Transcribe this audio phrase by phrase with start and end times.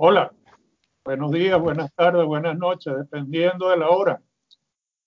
[0.00, 0.32] Hola,
[1.04, 4.22] buenos días, buenas tardes, buenas noches, dependiendo de la hora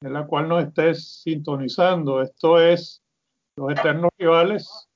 [0.02, 2.22] en la cual nos estés sintonizando.
[2.22, 3.02] Esto es
[3.56, 4.90] Los Eternos Rivales.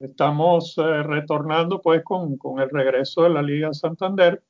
[0.00, 4.42] Estamos eh, retornando pues con, el regreso de la Liga Santander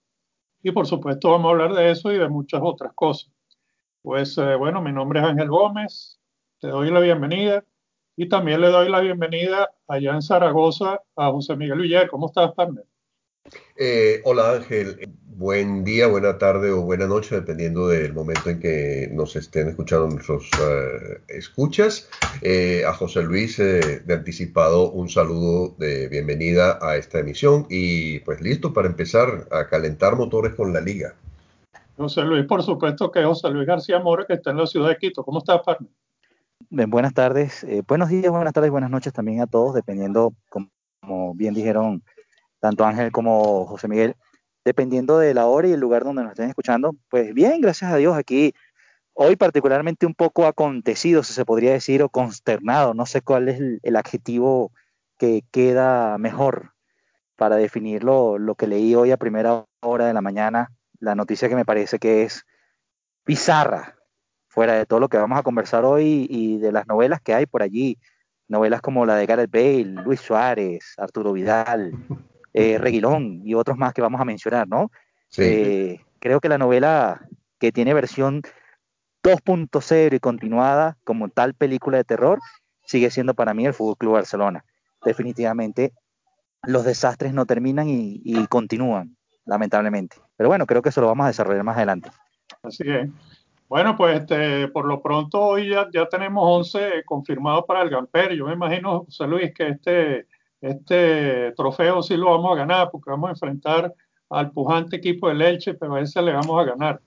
[0.63, 3.33] y por supuesto vamos a hablar de eso y de muchas otras cosas.
[4.01, 6.21] Pues eh, bueno, mi nombre es Ángel Gómez,
[6.61, 7.65] te doy la bienvenida
[8.15, 12.09] y también le doy la bienvenida allá en Zaragoza a José Miguel Villar.
[12.09, 12.87] ¿Cómo estás, partner?
[13.77, 19.11] Eh, hola Ángel, buen día, buena tarde o buena noche, dependiendo del momento en que
[19.13, 22.09] nos estén escuchando nuestros uh, escuchas.
[22.41, 28.21] Eh, a José Luis eh, de anticipado un saludo de bienvenida a esta emisión y
[28.21, 31.15] pues listo para empezar a calentar motores con la liga.
[31.97, 34.97] José Luis, por supuesto que José Luis García Mora, que está en la ciudad de
[34.97, 35.23] Quito.
[35.23, 35.91] ¿Cómo estás, partner?
[36.89, 41.55] buenas tardes, buenos días, buenas tardes, buenas noches también a todos, dependiendo, como, como bien
[41.55, 42.03] dijeron
[42.65, 44.17] tanto Ángel como José Miguel,
[44.65, 46.97] dependiendo de la hora y el lugar donde nos estén escuchando.
[47.11, 48.55] Pues bien, gracias a Dios, aquí
[49.13, 53.61] hoy particularmente un poco acontecido, si se podría decir, o consternado, no sé cuál es
[53.83, 54.73] el, adjetivo
[55.19, 56.73] que queda mejor
[57.37, 61.57] para definir lo, que leí hoy a primera hora de la mañana, la noticia que
[61.57, 62.47] me parece que es
[63.27, 63.99] bizarra,
[64.49, 67.45] fuera de todo lo que vamos a conversar hoy y de las novelas que hay
[67.45, 67.99] por allí,
[68.49, 71.93] novelas como la de Gareth Bale, Luis Suárez, Arturo Vidal,
[72.55, 74.91] eh, Reguilón y otros más que vamos a mencionar, ¿no?
[75.29, 75.43] Sí.
[75.43, 77.27] Eh, creo que la novela
[77.59, 78.43] que tiene versión
[79.23, 82.39] 2.0 y continuada como tal película de terror
[82.85, 84.65] sigue siendo para mí el Fútbol Club Barcelona.
[85.05, 85.93] Definitivamente
[86.63, 90.17] los desastres no terminan y, y, continúan, lamentablemente.
[90.37, 92.11] Pero bueno, creo que eso lo vamos a desarrollar más adelante.
[92.63, 93.11] Así es.
[93.69, 98.35] Bueno, pues este, por lo pronto hoy ya, ya tenemos 11 confirmados para el Gamper.
[98.35, 100.27] Yo me imagino, José Luis, que este
[100.65, 103.95] este trofeo sí lo vamos a ganar porque vamos a enfrentar
[104.31, 107.01] al pujante equipo del Elche, pero a ese le vamos a ganar.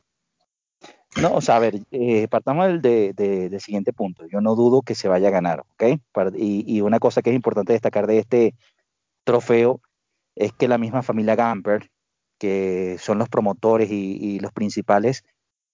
[1.21, 4.27] No, o sea, a ver, eh, partamos del, de, del, siguiente punto.
[4.27, 5.99] Yo no dudo que se vaya a ganar, ¿ok?
[6.35, 8.53] Y, y, una cosa que es importante destacar de este
[9.23, 9.81] trofeo
[10.35, 11.89] es que la misma familia Gamper,
[12.37, 15.23] que son los promotores y, y los principales,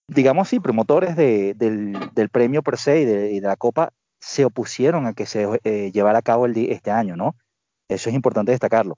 [0.07, 3.91] digamos sí, promotores de, del, del, premio per se y de, y de, la Copa,
[4.19, 7.35] se opusieron a que se eh, llevara a cabo el, este año, ¿no?
[7.87, 8.95] Eso es importante destacarlo.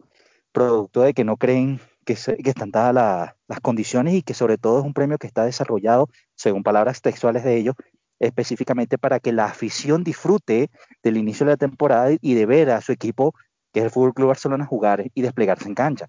[0.52, 4.34] Producto de que no creen que, se, que están dadas la, las condiciones y que
[4.34, 7.76] sobre todo es un premio que está desarrollado, según palabras textuales de ellos,
[8.20, 10.70] específicamente para que la afición disfrute
[11.04, 13.34] del inicio de la temporada y de ver a su equipo,
[13.74, 16.08] que es el Fútbol Club Barcelona, jugar y desplegarse en cancha.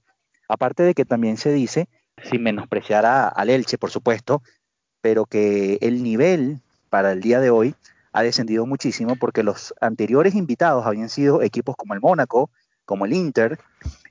[0.48, 1.88] Aparte de que también se dice,
[2.22, 4.42] sin menospreciar a, al Elche, por supuesto,
[5.00, 7.74] pero que el nivel para el día de hoy
[8.12, 12.50] ha descendido muchísimo porque los anteriores invitados habían sido equipos como el Mónaco,
[12.86, 13.58] como el Inter,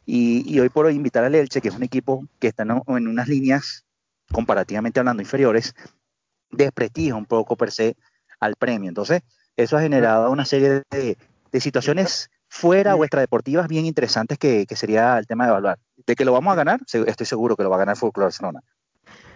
[0.06, 2.70] y, y, hoy por hoy invitar al Elche, que es un equipo que está en,
[2.88, 3.86] en unas líneas
[4.32, 5.74] comparativamente hablando inferiores,
[6.52, 7.96] desprestigio un poco per se
[8.40, 8.90] al premio.
[8.90, 9.24] Entonces,
[9.56, 11.18] eso ha generado una serie de,
[11.52, 15.80] de situaciones fuera o extradeportivas bien interesantes que, que, sería el tema de evaluar.
[16.06, 18.62] De que lo vamos a ganar, estoy seguro que lo va a ganar Fútbol Barcelona.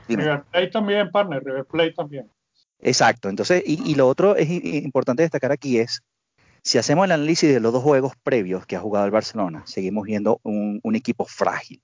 [0.08, 0.24] Dime.
[0.24, 2.32] River Plate también, partner, River Plate también.
[2.80, 6.02] Exacto, entonces, y, y, lo otro es importante destacar aquí es
[6.69, 10.03] si hacemos el análisis de los dos juegos previos que ha jugado el Barcelona, seguimos
[10.03, 11.81] viendo un, equipo frágil,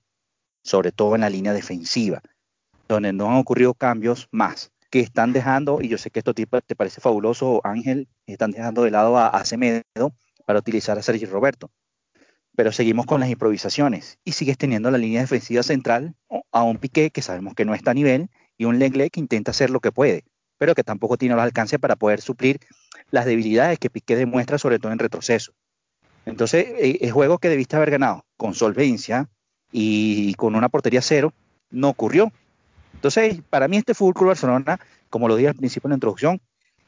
[0.62, 2.22] sobre todo en la línea defensiva,
[2.86, 6.46] donde no han ocurrido cambios más, que están dejando, y yo sé que esto te,
[6.46, 9.82] te parece fabuloso, Ángel, están dejando de lado a, a Semedo
[10.46, 11.72] para utilizar a Sergio Roberto.
[12.54, 16.14] Pero seguimos con las improvisaciones y sigues teniendo la línea defensiva central
[16.52, 19.50] a un Piqué que sabemos que no está a nivel y un Lenglet que intenta
[19.50, 20.22] hacer lo que puede,
[20.58, 22.60] pero que tampoco tiene los alcances para poder suplir
[23.10, 25.52] las debilidades que Piqué demuestra, sobre todo en retroceso.
[26.24, 29.28] Entonces, eh, el juego que debiste haber ganado con solvencia
[29.70, 31.32] y con una portería cero,
[31.70, 32.32] no ocurrió.
[32.94, 34.80] Entonces, para mí este Fútbol Club Barcelona,
[35.10, 36.40] como lo dije al principio en la introducción,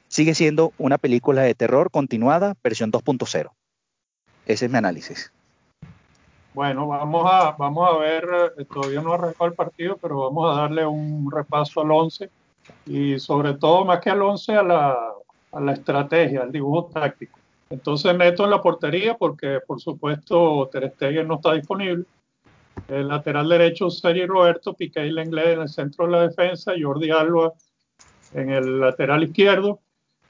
[0.09, 3.51] sigue siendo una película de terror continuada, versión 2.0.
[4.47, 5.31] Ese es mi análisis.
[6.55, 8.27] Bueno, vamos a, vamos a ver,
[8.59, 12.31] eh, todavía no ha arrancado el partido, pero vamos a darle un repaso al 11
[12.87, 14.99] y sobre todo, más que al 11, a la,
[15.53, 17.39] a la estrategia, al dibujo táctico.
[17.71, 22.05] Entonces Neto en la portería porque por supuesto Ter Stegen no está disponible.
[22.89, 27.11] El lateral derecho Sergi Roberto, Piqué y Lenglet en el centro de la defensa, Jordi
[27.11, 27.53] Alba
[28.33, 29.81] en el lateral izquierdo.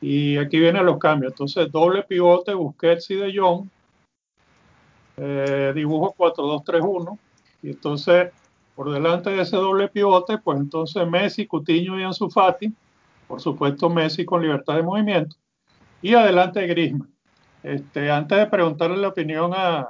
[0.00, 1.32] Y aquí vienen los cambios.
[1.32, 3.68] Entonces doble pivote Busquets y De Jong.
[5.16, 7.18] Eh, dibujo 4-2-3-1.
[7.62, 8.32] Y entonces
[8.78, 12.72] por delante de ese doble pivote, pues entonces Messi, Cutiño y Ansu Fati
[13.26, 15.34] por supuesto Messi con libertad de movimiento,
[16.00, 17.12] y adelante Griezmann.
[17.64, 19.88] Este, antes de preguntarle la opinión a,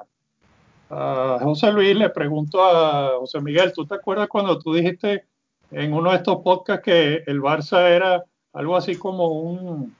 [0.88, 5.26] a José Luis, le pregunto a José Miguel, ¿tú te acuerdas cuando tú dijiste
[5.70, 8.24] en uno de estos podcasts que el Barça era
[8.54, 9.94] algo así como un,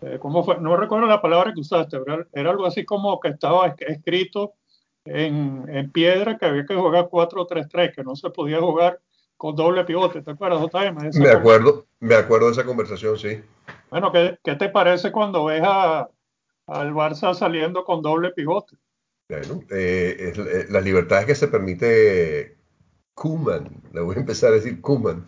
[0.00, 0.58] eh, ¿cómo fue?
[0.58, 4.54] No recuerdo la palabra que usaste, pero era algo así como que estaba escrito
[5.04, 9.00] en, en piedra que había que jugar 4-3-3, que no se podía jugar
[9.36, 11.10] con doble pivote, ¿te acuerdas, JM?
[11.20, 13.40] Me acuerdo, me acuerdo de esa conversación, sí.
[13.90, 16.08] Bueno, ¿qué, qué te parece cuando ves a,
[16.66, 18.76] al Barça saliendo con doble pivote?
[19.28, 22.56] Bueno, eh, eh, las libertades que se permite
[23.14, 25.26] Kuman, le voy a empezar a decir Kuman,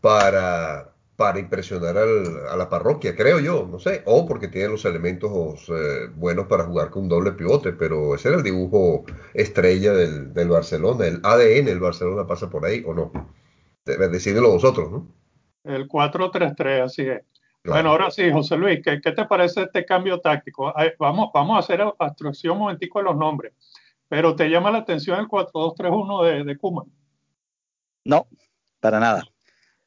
[0.00, 5.68] para, para impresionar a la parroquia, creo yo, no sé, o porque tiene los elementos
[5.68, 9.04] eh, buenos para jugar con un doble pivote, pero ese era el dibujo
[9.34, 13.12] estrella del, del Barcelona, el ADN del Barcelona pasa por ahí, ¿o no?
[13.84, 15.06] Decídelo vosotros, ¿no?
[15.64, 17.22] El 4-3-3, así es.
[17.64, 20.72] Bueno, ahora sí, José Luis, ¿qué, ¿qué, te parece este cambio táctico?
[20.98, 23.52] Vamos, vamos a hacer abstracción un momentico de los nombres,
[24.08, 26.84] pero ¿te llama la atención el 4-2-3-1 de, de Kuma?
[28.04, 28.26] No,
[28.80, 29.22] para nada.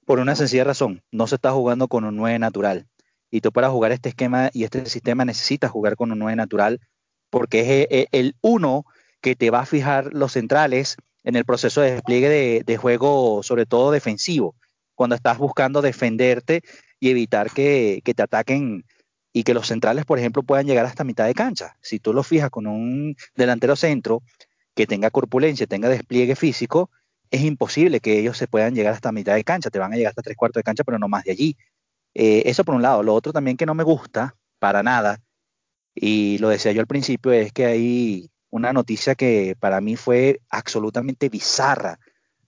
[0.06, 2.88] Por una sencilla razón, no se está jugando con un 9 natural.
[3.32, 6.80] Y tú para jugar este esquema y este sistema necesitas jugar con un 9 natural
[7.32, 8.86] porque es eh, eh, el 1
[9.20, 13.66] que te va a fijar los centrales en el proceso de despliegue de, juego, sobre
[13.66, 14.56] todo defensivo,
[14.94, 16.62] cuando estás buscando defenderte
[17.00, 18.86] y evitar que, te ataquen
[19.34, 21.76] y que los centrales, por ejemplo, puedan llegar hasta mitad de cancha.
[21.82, 24.22] Si tú lo fijas con un delantero centro
[24.76, 26.92] que tenga corpulencia, tenga despliegue físico,
[27.32, 30.12] es imposible que ellos se puedan llegar hasta mitad de cancha, te van a llegar
[30.12, 31.58] hasta tres cuartos de cancha, pero no más de allí.
[32.14, 33.04] Eh, eso por un lado.
[33.04, 35.20] Lo otro también que no me gusta para nada,
[35.94, 40.42] y lo decía yo al principio, es que hay una noticia que para mí fue
[40.50, 42.00] absolutamente bizarra,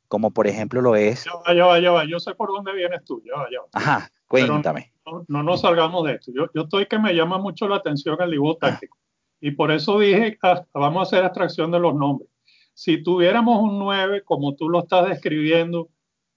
[0.07, 1.25] como por ejemplo lo es...
[1.25, 2.05] Ya va, ya va, ya va.
[2.05, 3.67] yo sé por dónde vienes tú, ya va, ya va.
[3.73, 4.93] Ajá, Cuéntame.
[5.05, 6.31] No, no, nos salgamos de esto.
[6.35, 8.97] Yo, yo, estoy que me llama mucho la atención el dibujo táctico.
[9.39, 12.29] Y por eso dije, ah, vamos a hacer abstracción de los nombres.
[12.77, 15.89] Si tuviéramos un 9, como tú lo estás describiendo,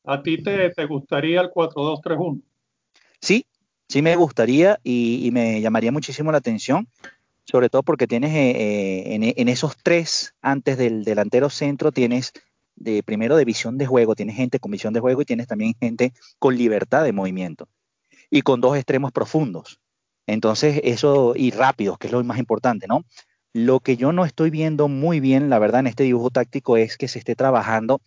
[0.05, 2.41] ¿a ti te, te gustaría el 4-2-3-1?
[3.21, 3.45] Sí,
[3.91, 6.89] sí me gustaría y, y, me llamaría muchísimo la atención,
[7.45, 12.33] sobre todo porque tienes eh, eh, en, en, esos tres, antes del delantero centro, tienes
[12.75, 15.75] de primero de visión de juego, tienes gente con visión de juego y tienes también
[15.79, 17.69] gente con libertad de movimiento
[18.31, 19.79] y con dos extremos profundos.
[20.27, 23.05] Entonces, eso, y rápidos, que es lo más importante, ¿no?
[23.53, 26.97] Lo que yo no estoy viendo muy bien, la verdad, en este dibujo táctico es
[26.97, 28.01] que se esté trabajando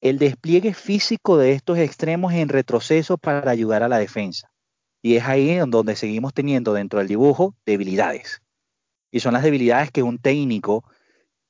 [0.00, 4.50] el despliegue físico de estos extremos en retroceso para ayudar a la defensa.
[5.02, 8.40] Y es ahí donde seguimos teniendo dentro del dibujo debilidades.
[9.10, 10.84] Y son las debilidades que un técnico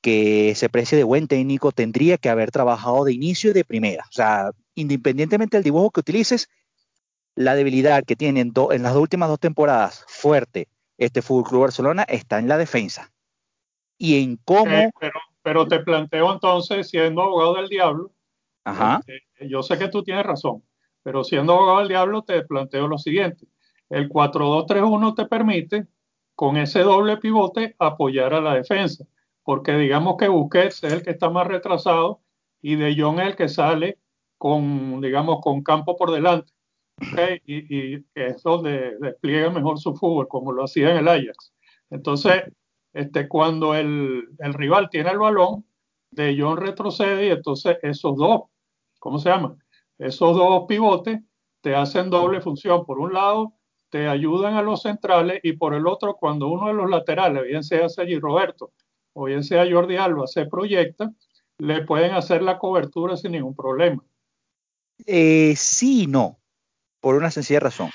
[0.01, 4.03] que se precie de buen técnico tendría que haber trabajado de inicio y de primera.
[4.09, 6.49] O sea, independientemente del dibujo que utilices,
[7.33, 10.67] la debilidad que tienen en las últimas dos temporadas fuerte
[10.97, 13.11] este Fútbol Club Barcelona está en la defensa
[13.97, 14.71] y en cómo.
[14.71, 18.11] Eh, pero, pero, te planteo entonces, siendo abogado del diablo,
[18.63, 19.01] Ajá.
[19.05, 20.63] Este, yo sé que tú tienes razón,
[21.03, 23.47] pero siendo abogado del diablo, te planteo lo siguiente:
[23.89, 25.87] el 4-2-3-1 te permite,
[26.33, 29.05] con ese doble pivote, apoyar a la defensa,
[29.43, 32.21] porque digamos que Busquets es el que está más retrasado
[32.61, 33.99] y De Jong es el que sale
[34.37, 36.54] con, digamos, con campo por delante
[37.45, 41.53] y, y, es donde despliega mejor su fútbol, como lo hacía en el Ajax.
[41.89, 42.43] Entonces,
[42.93, 45.65] este, cuando el, el rival tiene el balón,
[46.11, 48.43] De Jong retrocede y entonces esos dos,
[48.99, 49.57] ¿cómo se llama?
[49.97, 51.19] Esos dos pivotes
[51.61, 52.85] te hacen doble función.
[52.85, 53.53] Por un lado,
[53.89, 57.63] te ayudan a los centrales y por el otro, cuando uno de los laterales, bien
[57.63, 58.71] sea Sergi Roberto
[59.13, 61.11] o bien sea Jordi Alba, se proyecta,
[61.57, 64.03] le pueden hacer la cobertura sin ningún problema.
[65.05, 66.37] Eh, sí no
[67.05, 67.91] por una sencilla razón.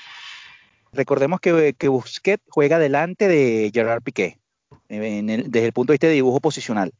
[0.93, 4.39] Recordemos que, que Busquets juega delante de Gerard Piqué,
[4.87, 6.93] desde el punto de vista de dibujo posicional.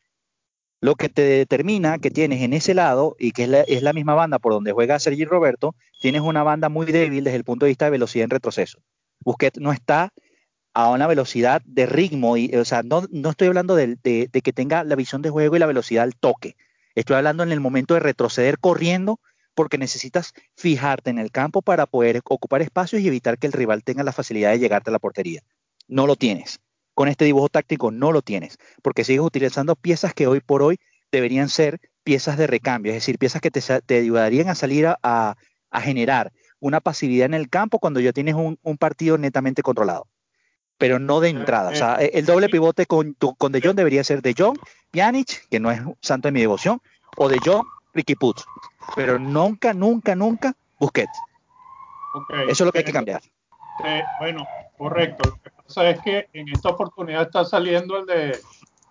[0.81, 4.39] Lo que te determina que tienes en ese lado, y que es la, misma banda
[4.39, 7.85] por donde juega Sergi Roberto, tienes una banda muy débil desde el punto de vista
[7.85, 8.79] de velocidad en retroceso.
[9.21, 10.11] Busquets no está
[10.73, 14.51] a una velocidad de ritmo, y, o sea, no, estoy hablando de, de, de, que
[14.51, 16.57] tenga la visión de juego y la velocidad al toque.
[16.93, 19.21] Estoy hablando en el momento de retroceder corriendo
[19.61, 23.83] porque necesitas fijarte en el campo para poder ocupar espacios y evitar que el rival
[23.83, 25.43] tenga la facilidad de llegarte a la portería.
[25.87, 26.61] No lo tienes.
[26.95, 30.79] Con este dibujo táctico no lo tienes, porque sigues utilizando piezas que hoy por hoy
[31.11, 35.35] deberían ser piezas de recambio, es decir, piezas que te, ayudarían a salir a,
[35.71, 40.07] generar una pasividad en el campo cuando ya tienes un, partido netamente controlado
[40.79, 41.69] pero no de entrada.
[41.69, 44.57] O sea, el doble pivote con, con De Jong debería ser De Jong,
[44.89, 46.81] Pjanic, que no es santo de mi devoción,
[47.17, 48.45] o De Jong, Ricky Putz
[48.95, 51.17] pero nunca, nunca, nunca Busquets.
[52.13, 52.49] Okay.
[52.49, 53.21] Eso es lo que hay que cambiar.
[53.85, 54.45] Eh, bueno,
[54.77, 55.29] correcto.
[55.29, 58.37] Lo que pasa es que en esta oportunidad está saliendo el de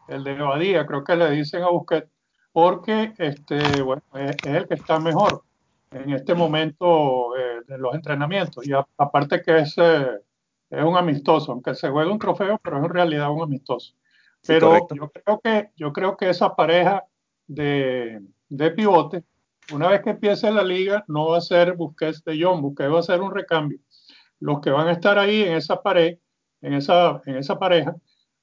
[0.09, 2.11] el de Badía, creo que le dicen a Busquets,
[2.53, 5.43] porque este, bueno, es, el que está mejor
[5.93, 8.67] en este momento eh, de los entrenamientos.
[8.67, 10.07] Y aparte que es, eh,
[10.71, 13.95] es un amistoso, aunque se juega un trofeo, pero es en realidad un amistoso.
[14.45, 17.05] Pero yo, creo que, yo creo que esa pareja
[17.51, 19.25] de, de pivote,
[19.73, 23.01] una vez que empiece la liga, no va a ser Busquets de John, Busquets va
[23.01, 23.81] a ser un recambio.
[24.39, 26.19] Los que van a estar ahí en esa pared,
[26.61, 27.97] en esa, en esa pareja,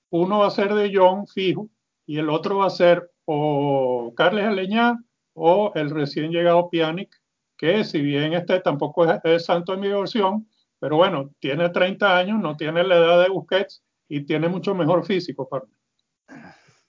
[0.10, 1.70] uno va a ser de John fijo
[2.06, 4.98] y el otro va a ser o Carles Aleñá
[5.34, 7.10] o el recién llegado Pianic,
[7.58, 10.50] que si bien este tampoco es, santo en mi versión,
[10.80, 15.06] pero bueno, tiene 30 años, no tiene la edad de Busquets y tiene mucho mejor
[15.06, 15.48] físico.
[15.48, 15.66] Para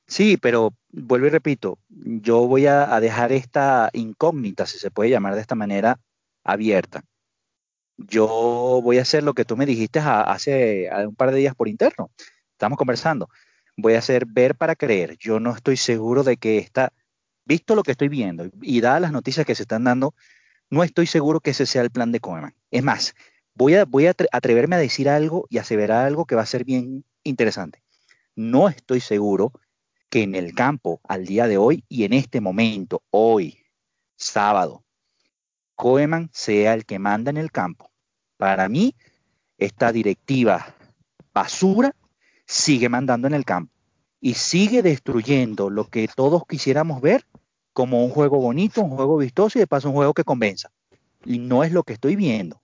[0.09, 5.35] Sí, pero vuelvo y repito, yo voy a, dejar esta incógnita, si se puede llamar
[5.35, 6.01] de esta manera,
[6.45, 7.03] abierta.
[7.97, 11.69] Yo voy a hacer lo que tú me dijiste hace un par de días por
[11.69, 12.11] interno.
[12.53, 13.29] Estamos conversando
[13.79, 15.17] voy a hacer ver para creer.
[15.19, 16.93] Yo no estoy seguro de que está,
[17.47, 20.15] visto lo que estoy viendo y dadas las noticias que se están dando,
[20.69, 22.55] no estoy seguro que ese sea el plan de Koeman.
[22.71, 23.15] Es más,
[23.55, 26.65] voy a, voy a atreverme a decir algo y aseverar algo que va a ser
[26.65, 27.83] bien interesante.
[28.35, 29.53] No estoy seguro
[30.11, 33.59] que en el campo al día de hoy y en este momento, hoy,
[34.17, 34.85] sábado,
[35.75, 37.91] Koeman sea el que manda en el campo.
[38.37, 38.95] Para mí,
[39.59, 40.75] esta directiva
[41.33, 41.95] basura
[42.47, 43.73] sigue mandando en el campo
[44.21, 47.25] y sigue destruyendo lo que todos quisiéramos ver
[47.73, 50.71] como un juego bonito, un juego vistoso y de paso un juego que convenza.
[51.25, 52.61] Y no es lo que estoy viendo.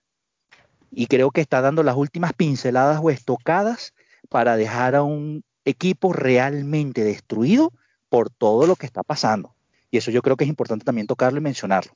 [0.90, 3.94] Y creo que está dando las últimas pinceladas o estocadas
[4.28, 7.72] para dejar a un equipo realmente destruido
[8.08, 9.54] por todo lo que está pasando.
[9.90, 11.92] Y eso yo creo que es importante también tocarlo y mencionarlo.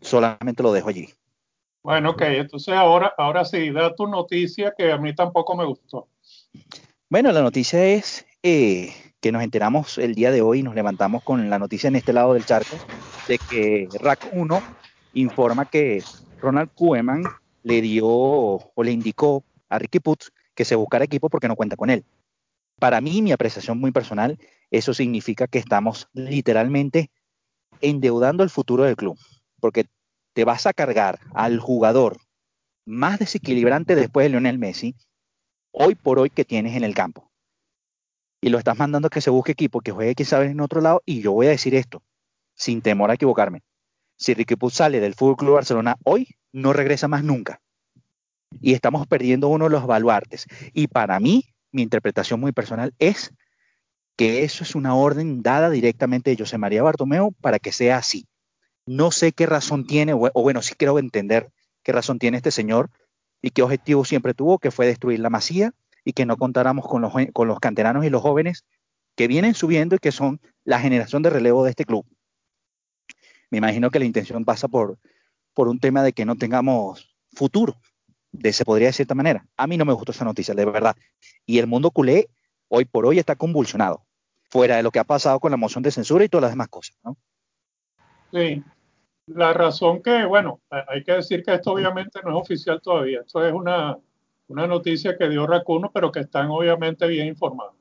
[0.00, 1.08] Solamente lo dejo allí.
[1.82, 6.08] Bueno, ok, entonces ahora, ahora sí, da tu noticia que a mí tampoco me gustó.
[7.08, 11.50] Bueno, la noticia es eh, que nos enteramos el día de hoy, nos levantamos con
[11.50, 12.76] la noticia en este lado del charco,
[13.26, 14.62] de que RAC 1
[15.14, 16.02] informa que
[16.40, 17.24] Ronald Koeman
[17.64, 21.76] le dio o le indicó a Ricky Putz que se buscara equipo porque no cuenta
[21.76, 22.04] con él.
[22.82, 24.40] Para mí, mi apreciación muy personal,
[24.72, 27.12] eso significa que estamos literalmente
[27.80, 29.16] endeudando el futuro del club,
[29.60, 29.86] porque
[30.32, 32.16] te vas a cargar al jugador
[32.84, 34.96] más desequilibrante después de Lionel Messi,
[35.70, 37.30] hoy por hoy que tienes en el campo.
[38.40, 41.02] Y lo estás mandando a que se busque equipo, que juegue quizás en otro lado.
[41.06, 42.02] Y yo voy a decir esto,
[42.56, 43.62] sin temor a equivocarme.
[44.16, 47.60] Si Ricky Puig sale del Fútbol Club Barcelona hoy, no regresa más nunca.
[48.60, 50.46] Y estamos perdiendo uno de los baluartes.
[50.72, 53.32] Y para mí, mi interpretación muy personal es
[54.16, 58.28] que eso es una orden dada directamente de José María Bartomeu para que sea así.
[58.86, 61.50] No sé qué razón tiene, o, bueno, sí quiero entender
[61.82, 62.90] qué razón tiene este señor
[63.40, 65.72] y qué objetivo siempre tuvo, que fue destruir la masía
[66.04, 68.64] y que no contáramos con los, con los canteranos y los jóvenes
[69.16, 72.06] que vienen subiendo y que son la generación de relevo de este club.
[73.50, 74.98] Me imagino que la intención pasa por,
[75.54, 77.76] por un tema de que no tengamos futuro,
[78.32, 79.46] de se podría decir de esta manera.
[79.56, 80.96] A mí no me gustó esa noticia, de verdad.
[81.46, 82.28] Y el mundo culé
[82.68, 84.04] hoy por hoy está convulsionado,
[84.48, 86.68] fuera de lo que ha pasado con la moción de censura y todas las demás
[86.68, 87.16] cosas, ¿no?
[88.32, 88.62] Sí,
[89.26, 93.46] la razón que, bueno, hay que decir que esto obviamente no es oficial todavía, esto
[93.46, 93.98] es una,
[94.48, 97.74] una noticia que dio Racuno, pero que están obviamente bien informados.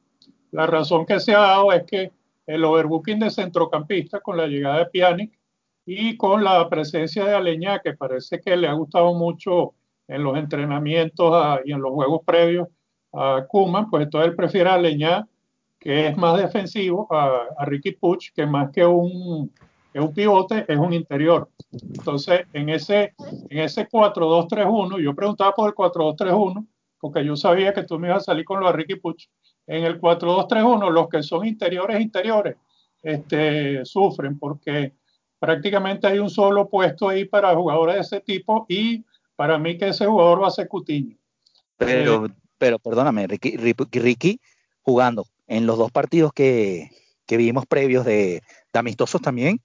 [0.52, 2.12] La razón que se ha dado es que
[2.46, 5.40] el overbooking de centrocampista con la llegada de Pjanic
[5.86, 9.74] y con la presencia de Aleñá, que parece que le ha gustado mucho
[10.08, 12.68] en los entrenamientos y en los juegos previos
[13.14, 15.28] a Kuman, pues entonces él prefiere a Aleñá,
[15.80, 19.52] que es más defensivo, a, a Ricky Puch, que más que un
[19.94, 21.50] es un pivote, es un interior.
[21.72, 23.14] Entonces, en ese,
[23.50, 26.66] en ese 4-2-3-1, yo preguntaba por el 4-2-3-1,
[27.00, 29.28] porque yo sabía que tú me ibas a salir con lo de Ricky Puch.
[29.68, 32.56] En el 4-2-3-1, los que son interiores, interiores,
[33.04, 34.94] este, sufren porque
[35.40, 39.04] prácticamente hay un solo puesto ahí para jugadores de ese tipo y
[39.42, 41.18] para mí que ese jugador va a ser Cutiño.
[41.76, 42.30] Pero, eh,
[42.60, 44.40] pero perdóname, Ricky, Ricky,
[44.84, 46.92] jugando en los dos partidos que,
[47.26, 49.60] que vimos previos de, de amistosos también,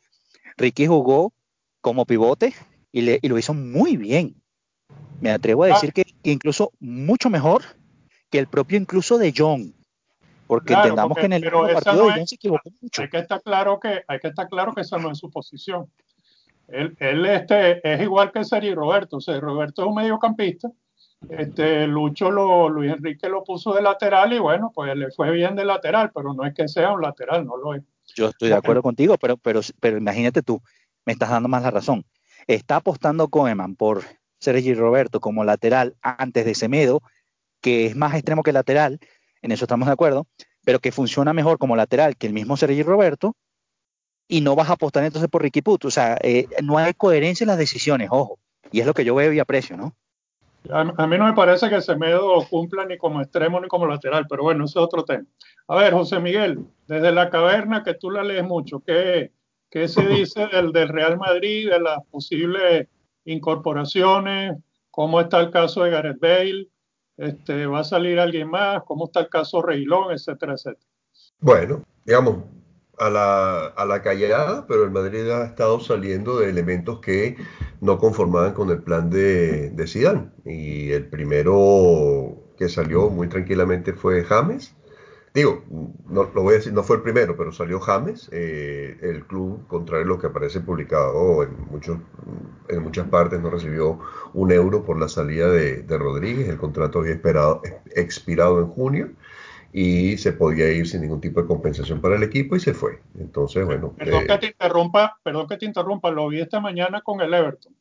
[0.56, 1.34] Ricky jugó
[1.82, 2.54] como pivote
[2.90, 4.40] y, le, y lo hizo muy bien.
[5.20, 5.92] Me atrevo a decir ah.
[5.92, 7.62] que, incluso mucho mejor
[8.30, 9.74] que el propio incluso de John.
[10.46, 13.02] Porque entendamos que en el partido de John se equivocó mucho.
[13.02, 15.92] Hay que estar claro que, hay que estar claro que esa no es su posición.
[16.68, 19.18] Él, este, es igual que Seri Roberto.
[19.18, 20.70] O Roberto es un mediocampista.
[21.30, 25.64] Este, Lucho Luis Enrique lo puso de lateral y bueno, pues le fue bien de
[25.64, 27.82] lateral, pero no es que sea un lateral, no lo es.
[28.14, 29.60] Yo estoy de acuerdo contigo, pero
[29.96, 30.60] imagínate tú,
[31.04, 32.04] me estás dando más la razón.
[32.46, 34.02] Está apostando Koeman por
[34.38, 37.00] Sergi Roberto como lateral antes de Semedo,
[37.60, 39.00] que es más extremo que lateral,
[39.42, 40.26] en eso estamos de acuerdo,
[40.64, 43.34] pero que funciona mejor como lateral que el mismo Sergi Roberto,
[44.28, 45.88] y no vas a apostar entonces por Ricky Puto.
[45.88, 48.38] O sea, eh, no hay coherencia en las decisiones, ojo.
[48.72, 49.94] Y es lo que yo veo y aprecio, ¿no?
[50.70, 54.42] A, mí no me parece que Semedo cumpla ni como extremo ni como lateral, pero
[54.42, 55.24] bueno, ese es otro tema.
[55.68, 59.32] A ver, José Miguel, desde la caverna, que tú la lees mucho, ¿qué,
[59.70, 62.88] qué se dice del, del Real Madrid, de las posibles
[63.24, 64.56] incorporaciones?
[64.90, 66.68] ¿Cómo está el caso de Gareth Bale?
[67.16, 68.82] Este, ¿Va a salir alguien más?
[68.84, 70.86] ¿Cómo está el caso Reilón, etcétera, etcétera?
[71.40, 72.38] Bueno, digamos,
[72.98, 77.36] a la, a la callada, pero el Madrid ha estado saliendo de elementos que
[77.80, 80.30] no conformaban con el plan de, de.
[80.44, 84.74] Y el primero que salió muy tranquilamente fue James.
[85.34, 85.62] Digo,
[86.08, 89.66] no lo voy a decir, no fue el primero, pero salió James, eh, el club,
[89.66, 91.98] contrario a lo que aparece publicado en, muchos,
[92.68, 93.98] en muchas partes, no recibió
[94.32, 96.48] un euro por la salida de, de Rodríguez.
[96.48, 97.60] El contrato había esperado,
[97.94, 99.10] expirado en junio
[99.72, 103.00] y se podía ir sin ningún tipo de compensación para el equipo y se fue.
[103.18, 103.92] Entonces, bueno.
[103.96, 107.32] Perdón eh, que te interrumpa, perdón que te interrumpa, lo vi esta mañana con el
[107.32, 107.74] Everton.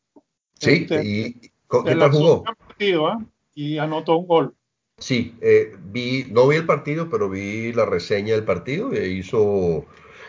[0.59, 2.43] Sí, este, y ¿con qué tal jugó?
[2.43, 3.17] Partido, ¿eh?
[3.53, 4.55] Y anotó un gol.
[4.97, 9.85] Sí, eh, vi, no vi el partido, pero vi la reseña del partido e hizo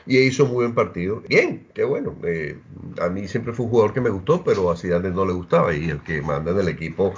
[0.07, 1.23] y hizo muy buen partido.
[1.29, 2.15] Bien, qué bueno.
[2.23, 2.59] Eh,
[3.01, 5.75] a mí siempre fue un jugador que me gustó, pero a Zidane no le gustaba
[5.75, 7.13] y el que manda en el equipo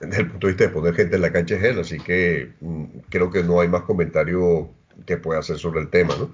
[0.00, 2.50] desde el punto de vista de poner gente en la cancha es él, así que
[2.60, 4.70] mm, creo que no hay más comentario
[5.06, 6.30] que pueda hacer sobre el tema, ¿no?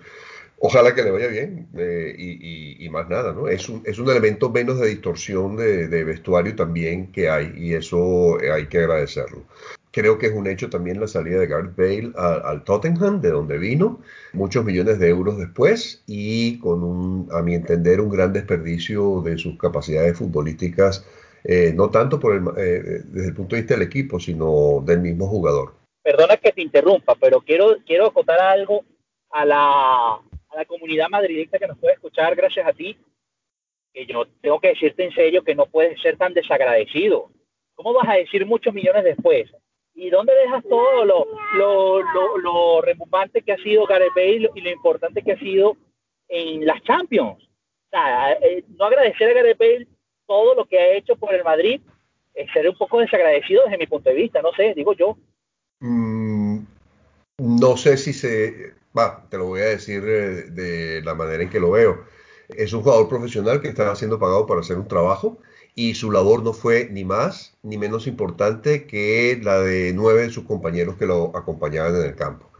[0.65, 3.49] Ojalá que le vaya bien eh, y, más nada, ¿no?
[3.49, 8.39] Es un, es un elemento menos de distorsión de, vestuario también que hay y eso
[8.39, 9.43] hay que agradecerlo.
[9.91, 13.59] Creo que es un hecho también la salida de Gareth Bale al Tottenham, de donde
[13.59, 14.01] vino,
[14.35, 19.39] muchos millones de euros después y con un, a mi entender, un gran desperdicio de
[19.39, 21.05] sus capacidades futbolísticas
[21.45, 25.01] eh, no tanto por el, eh, desde el punto de vista del equipo, sino del
[25.01, 25.75] mismo jugador.
[26.03, 28.85] Perdona que te interrumpa, pero quiero, quiero acotar algo
[29.31, 32.97] a la, a la comunidad madridista que nos puede escuchar gracias a ti,
[33.93, 37.31] que yo tengo que decirte en serio que no puedes ser tan desagradecido.
[37.75, 39.51] ¿Cómo vas a decir muchos millones después?
[39.95, 44.61] ¿Y dónde dejas todo lo, lo, lo, lo rebumbante que ha sido Gareth Bale y
[44.61, 45.77] lo importante que ha sido
[46.29, 47.43] en las Champions?
[47.43, 49.87] O sea, eh, no agradecer a Gareth Bale
[50.33, 51.83] todo lo que ha hecho por el Madrid,
[52.35, 55.19] eh, ser un poco desagradecido desde mi punto de vista, no sé, digo yo.
[55.81, 56.61] Mm,
[57.37, 61.51] no sé si se, va, te lo voy a decir eh, de, la manera en
[61.51, 62.07] que lo veo.
[62.49, 65.37] Es un jugador profesional que está siendo pagado para hacer un trabajo
[65.75, 70.31] y su labor no fue ni más ni menos importante que la de nueve de
[70.31, 72.52] sus compañeros que lo acompañaban en el campo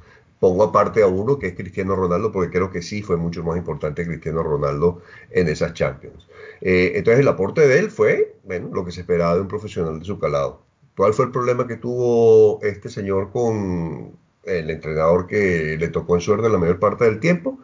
[0.43, 3.57] pongo aparte a uno que es Cristiano Ronaldo, porque creo que sí fue mucho más
[3.57, 5.01] importante Cristiano Ronaldo
[5.31, 6.27] en esas Champions.
[6.61, 10.01] Eh, entonces el aporte de él fue, bueno, lo que se esperaba de un profesional
[10.01, 10.61] de su calado.
[10.97, 16.21] ¿Cuál fue el problema que tuvo este señor con el entrenador que le tocó en
[16.21, 17.61] suerte la mayor parte del tiempo?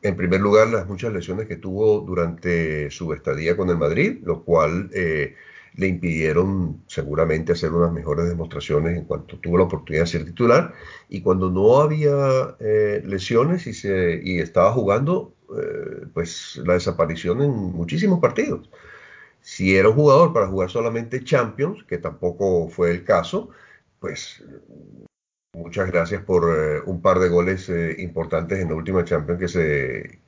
[0.00, 4.44] En primer lugar, las muchas lesiones que tuvo durante su estadía con el Madrid, lo
[4.44, 5.34] cual eh,
[5.74, 10.74] le impidieron seguramente hacer unas mejores demostraciones en cuanto tuvo la oportunidad de ser titular.
[11.08, 17.42] Y cuando no había eh, lesiones y, se, y estaba jugando, eh, pues la desaparición
[17.42, 18.70] en muchísimos partidos.
[19.40, 23.50] Si era un jugador para jugar solamente Champions, que tampoco fue el caso,
[24.00, 24.44] pues
[25.54, 30.20] muchas gracias por eh, un par de goles importantes en la última Champions que se,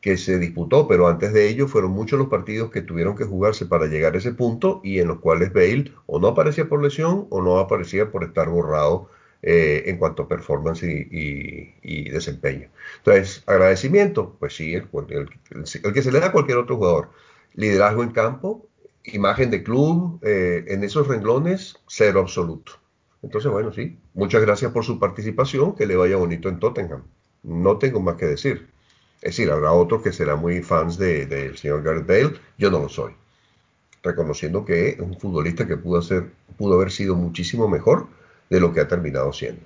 [0.00, 3.66] que se disputó, pero antes de ello fueron muchos los partidos que tuvieron que jugarse
[3.66, 7.26] para llegar a ese punto y en los cuales Bale o no aparecía por lesión
[7.30, 9.10] o no aparecía por estar borrado
[9.42, 12.68] eh, en cuanto a performance y, desempeño.
[12.98, 14.88] Entonces, agradecimiento, pues sí, el,
[15.94, 17.10] que se le da a cualquier otro jugador.
[17.54, 18.68] Liderazgo en campo,
[19.04, 22.72] imagen de club, eh, en esos renglones, cero absoluto.
[23.22, 27.04] Entonces, bueno, sí, muchas gracias por su participación, que le vaya bonito en Tottenham.
[27.42, 28.68] No tengo más que decir.
[29.20, 32.78] Es decir, habrá otros que serán muy fans del de, señor Gareth Bale, yo no
[32.78, 33.12] lo soy.
[34.02, 36.00] Reconociendo que es un futbolista que pudo,
[36.56, 38.06] pudo haber sido muchísimo mejor
[38.48, 39.60] de lo que ha terminado siendo.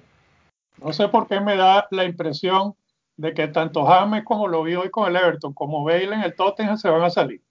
[0.83, 2.75] No sé por qué me da la impresión
[3.17, 6.35] de que tanto James como lo vi hoy con el Everton, como Bale en el
[6.35, 7.43] Tottenham se van a salir.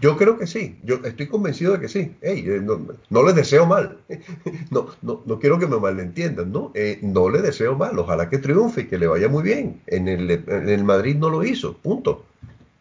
[0.00, 2.16] Yo creo que sí, yo estoy convencido de que sí.
[2.22, 2.62] Eh,
[3.10, 3.98] no, les deseo mal,
[4.70, 6.70] no, no, no quiero que me malentiendan, ¿no?
[6.74, 9.82] Eh, no les deseo mal, ojalá que triunfe y que le vaya muy bien.
[9.86, 12.24] En el, en el Madrid no lo hizo, punto.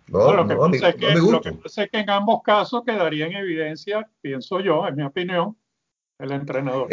[0.10, 3.34] No, lo, que no, es que, lo que pasa que en ambos casos quedaría en
[3.34, 5.58] evidencia, pienso yo, en mi opinión,
[6.20, 6.88] el entrenador.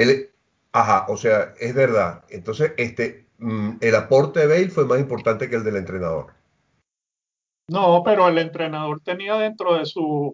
[0.73, 2.25] ajá, o sea, es verdad.
[2.29, 6.34] Entonces, este, mm, el aporte de Bale fue más importante que el del entrenador.
[7.69, 10.33] No, pero el entrenador tenía dentro de sus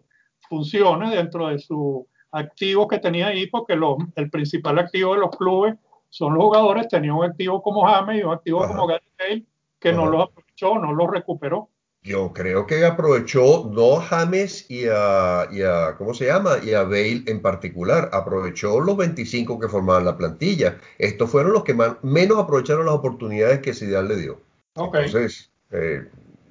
[0.49, 3.79] funciones, dentro de su activo que tenía ahí, porque
[4.17, 5.75] el principal activo de los clubes
[6.09, 9.45] son los jugadores, tenía un activo como James y un activo como Gary Bale
[9.79, 11.71] que no lo aprovechó, no lo recuperó.
[12.03, 16.57] Yo creo que aprovechó no a James y a, y a, ¿cómo se llama?
[16.63, 18.09] Y a Bale en particular.
[18.13, 20.79] Aprovechó los 25 que formaban la plantilla.
[20.99, 24.41] Estos fueron los que más, menos aprovecharon las oportunidades que Zidane le dio.
[24.75, 26.09] Entonces, eh,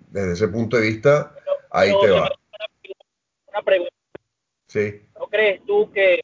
[0.09, 1.33] desde ese punto de vista,
[1.71, 2.31] ahí te va.
[3.47, 3.93] Una pregunta.
[4.67, 5.01] Sí.
[5.17, 6.21] ¿No crees tú que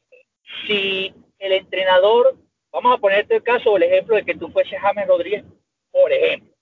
[0.66, 2.36] si el entrenador,
[2.72, 5.44] vamos a ponerte el caso o el ejemplo de que tú fueses James Rodríguez,
[5.90, 6.52] por ejemplo,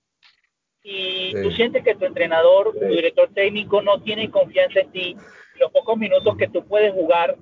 [0.82, 5.16] y tú sientes que tu entrenador, tu director técnico no tiene confianza en ti,
[5.58, 7.36] los pocos minutos que tú puedes jugar,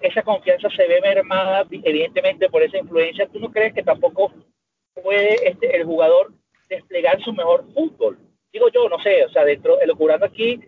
[0.00, 4.32] esa confianza se ve mermada evidentemente por esa influencia, ¿tú no crees que tampoco
[4.94, 6.32] puede este, el jugador
[6.68, 8.18] desplegar su mejor fútbol?
[8.52, 10.60] Digo yo, no sé, o sea, dentro, locurando aquí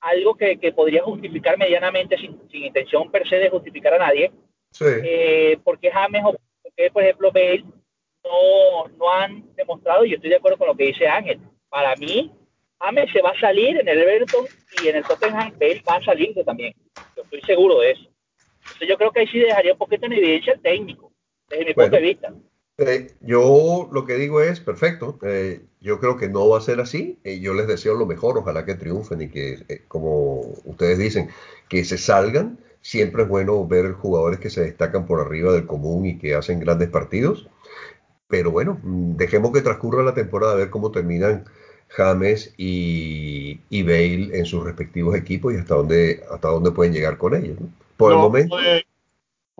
[0.00, 4.32] algo que, que, podría justificar medianamente sin, sin, intención per se de justificar a nadie,
[4.72, 4.84] sí.
[5.04, 7.64] eh, porque James o porque, por ejemplo, Bale
[8.24, 11.94] no, no han demostrado, y yo estoy de acuerdo con lo que dice Ángel, para
[11.96, 12.30] mí,
[12.80, 14.46] James se va a salir en el Everton
[14.82, 16.74] y en el Tottenham Bale va a salir también.
[17.16, 18.10] Yo estoy seguro de eso.
[18.62, 21.12] Entonces yo creo que ahí sí dejaría un poquito en evidencia el técnico,
[21.48, 22.34] desde mi bueno, punto de vista.
[22.78, 26.80] Eh, yo lo que digo es, perfecto, eh, yo creo que no va a ser
[26.80, 30.98] así, eh, yo les deseo lo mejor, ojalá que triunfen y que, eh, como ustedes
[30.98, 31.28] dicen,
[31.68, 32.58] que se salgan.
[32.80, 36.60] Siempre es bueno ver jugadores que se destacan por arriba del común y que hacen
[36.60, 37.48] grandes partidos.
[38.28, 41.44] Pero bueno, mm, dejemos que transcurra la temporada a ver cómo terminan
[41.88, 47.18] James y, y, Bale en sus respectivos equipos y hasta dónde, hasta dónde pueden llegar
[47.18, 47.60] con ellos.
[47.60, 47.68] ¿no?
[47.96, 48.56] Por el momento.
[48.56, 48.84] De,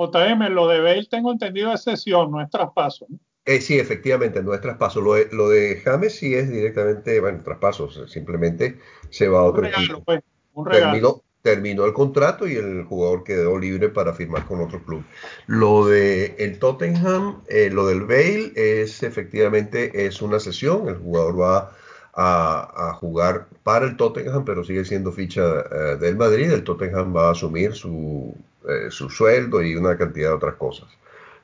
[0.07, 3.07] JM, lo de Bale tengo entendido es sesión, no es traspaso.
[3.09, 3.19] ¿no?
[3.45, 5.01] Eh, sí, efectivamente, no es traspaso.
[5.01, 8.79] Lo de, lo de, James sí es directamente, bueno, traspaso, simplemente
[9.11, 10.05] se va a otro un regalo, equipo.
[10.05, 10.21] Pues,
[10.55, 10.93] un regalo.
[10.93, 15.05] Terminó, terminó el contrato y el jugador quedó libre para firmar con otro club.
[15.49, 21.41] Lo de el Tottenham, eh, lo del Bale es efectivamente es una sesión, el jugador
[21.41, 21.73] va
[22.15, 26.53] a, a, jugar para el Tottenham, pero sigue siendo ficha uh, del Madrid.
[26.53, 28.37] El Tottenham va a asumir su,
[28.69, 30.89] eh, su, sueldo y una cantidad de otras cosas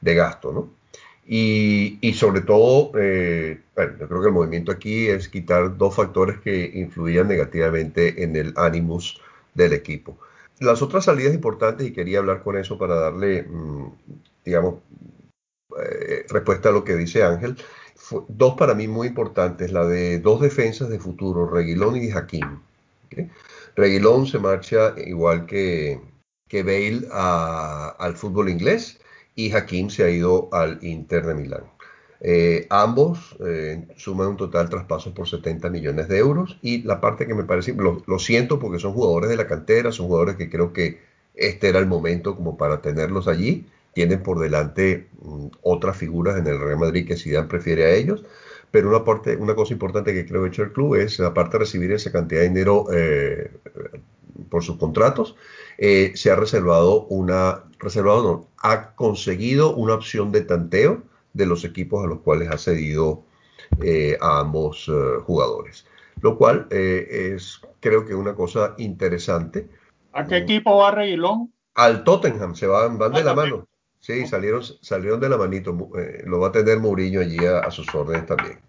[0.00, 0.70] de gasto, ¿no?
[1.26, 5.94] Y, y sobre todo, eh, bueno, yo creo que el movimiento aquí es quitar dos
[5.94, 9.20] factores que influían negativamente en el ánimos
[9.54, 10.16] del equipo.
[10.60, 13.88] Las otras salidas importantes, y quería hablar con eso para darle, mmm,
[14.44, 14.76] digamos,
[15.78, 17.56] eh, respuesta a lo que dice Ángel,
[18.28, 22.60] dos para mí muy importantes, la de dos defensas de futuro, Reguilón y Hakim.
[23.06, 23.30] ¿okay?
[23.76, 26.00] Reguilón se marcha igual que,
[26.48, 28.98] que Bale a, al fútbol inglés
[29.34, 31.64] y Hakim se ha ido al Inter de Milán.
[32.20, 37.28] Eh, ambos eh, suman un total traspaso por 70 millones de euros y la parte
[37.28, 40.72] que me parece, lo, siento porque son jugadores de la cantera, son jugadores que creo
[40.72, 41.00] que
[41.36, 46.46] este era el momento como para tenerlos allí tienen por delante um, otras figuras en
[46.46, 48.24] el Real Madrid que Zidane prefiere a ellos,
[48.70, 51.52] pero una, parte, una cosa importante que creo que ha hecho el club es, aparte
[51.52, 53.50] de recibir esa cantidad de dinero eh,
[54.50, 55.36] por sus contratos,
[55.78, 61.64] eh, se ha reservado una, reservado no, ha conseguido una opción de tanteo de los
[61.64, 63.24] equipos a los cuales ha cedido
[63.82, 64.90] eh, a ambos
[65.24, 65.86] jugadores,
[66.20, 69.68] lo cual es creo que una cosa interesante.
[70.12, 71.52] ¿A qué equipo va Reguilón?
[71.74, 73.68] Al Tottenham, se van, van de la mano.
[74.00, 75.76] Sí, salieron, salieron de la manito.
[75.98, 78.60] Eh, lo va a tener Mourinho allí a, a sus órdenes también.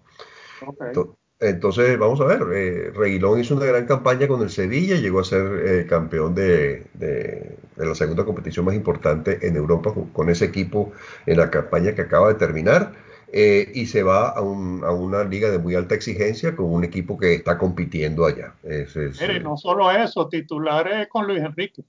[0.65, 0.93] Okay.
[1.39, 2.41] Entonces, vamos a ver.
[2.53, 6.83] Eh, Reguilón hizo una gran campaña con el Sevilla, llegó a ser eh, campeón de,
[6.93, 10.91] de, de, la segunda competición más importante en Europa con, con, ese equipo
[11.25, 12.91] en la campaña que acaba de terminar.
[13.31, 16.83] Eh, y se va a, un, a, una liga de muy alta exigencia con un
[16.83, 18.55] equipo que está compitiendo allá.
[18.63, 21.83] Es, es, Mire, no solo eso, titulares con Luis Enrique.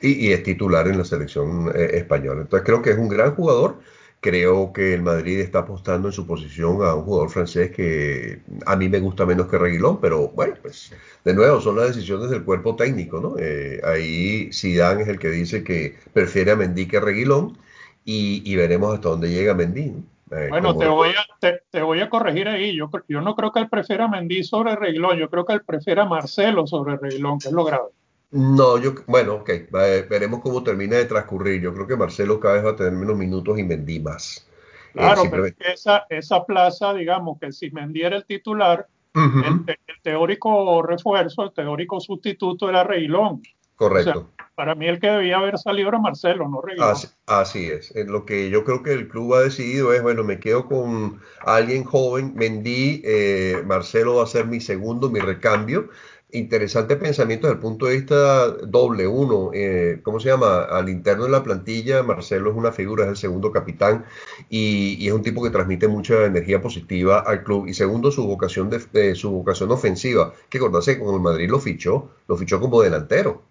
[0.00, 2.42] Y, y, es titular en la selección eh, española.
[2.42, 3.80] Entonces creo que es un gran jugador.
[4.24, 8.74] Creo que el Madrid está apostando en su posición a un jugador francés que a
[8.74, 10.94] mí me gusta menos que Reguilón, pero bueno, pues
[11.26, 13.34] de nuevo son las decisiones del cuerpo técnico, ¿no?
[13.38, 17.58] Eh, ahí Zidane es el que dice que prefiere a Mendy que a Reguilón
[18.02, 19.90] y, y, veremos hasta dónde llega Mendy.
[19.90, 20.38] ¿no?
[20.38, 22.74] Eh, bueno, te voy, a, te, te voy, a, corregir ahí.
[22.74, 25.64] Yo, yo no creo que él prefiera a Mendy sobre Reguilón, yo creo que él
[25.66, 27.90] prefiere a Marcelo sobre Reguilón, que es lo grave.
[28.34, 31.62] No, yo, bueno, ok, veremos cómo termina de transcurrir.
[31.62, 34.44] Yo creo que Marcelo cada vez va a tener menos minutos y Mendy más.
[34.92, 39.64] Claro, eh, pero esa, esa plaza, digamos que si Mendy era el titular, uh -huh.
[39.68, 43.40] el, el, teórico refuerzo, el teórico sustituto era Reguilón.
[43.76, 44.10] Correcto.
[44.10, 46.90] O sea, para mí el que debía haber salido era Marcelo, no Reguilón.
[46.90, 47.94] Así, así, es.
[47.94, 51.84] Lo que yo creo que el club ha decidido es, bueno, me quedo con alguien
[51.84, 55.88] joven, Mendy, eh, Marcelo va a ser mi segundo, mi recambio
[56.34, 59.06] interesante pensamiento desde el punto de vista doble.
[59.06, 60.64] Uno, eh, ¿cómo se llama?
[60.64, 64.04] Al interno de la plantilla, Marcelo es una figura, es el segundo capitán
[64.50, 67.66] y, es un tipo que transmite mucha energía positiva al club.
[67.66, 72.10] Y segundo, su vocación, de, su vocación ofensiva, que acordarse, como el Madrid lo fichó,
[72.28, 73.42] lo fichó como delantero.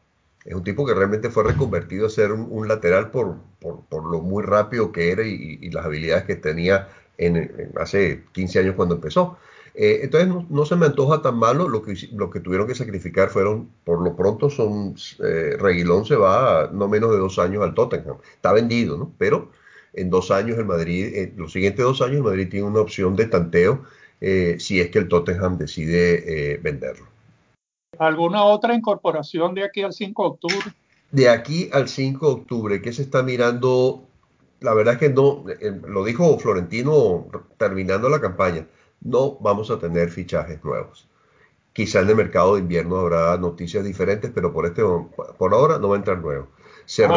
[0.45, 4.43] Es un tipo que realmente fue reconvertido a ser un, lateral por, por, lo muy
[4.43, 9.37] rápido que era y, las habilidades que tenía en, hace 15 años cuando empezó.
[9.75, 13.29] Eh, entonces no, se me antoja tan malo, lo que, lo que tuvieron que sacrificar
[13.29, 17.73] fueron, por lo pronto son, eh, Reguilón se va no menos de dos años al
[17.73, 19.11] Tottenham, está vendido, ¿no?
[19.17, 19.51] Pero
[19.93, 23.15] en dos años el Madrid, en los siguientes dos años el Madrid tiene una opción
[23.15, 23.83] de tanteo
[24.21, 27.07] eh, si es que el Tottenham decide venderlo.
[27.97, 30.75] ¿Alguna otra incorporación de aquí al 5 de octubre?
[31.11, 34.03] De aquí al 5 de octubre, ¿qué se está mirando?
[34.61, 35.43] La verdad es que no,
[35.87, 38.65] lo dijo Florentino terminando la campaña
[39.03, 41.07] no vamos a tener fichajes nuevos.
[41.73, 44.83] Quizá en el mercado de invierno habrá noticias diferentes, pero por, este,
[45.37, 46.49] por ahora no va a entrar nuevo.
[46.85, 47.07] Se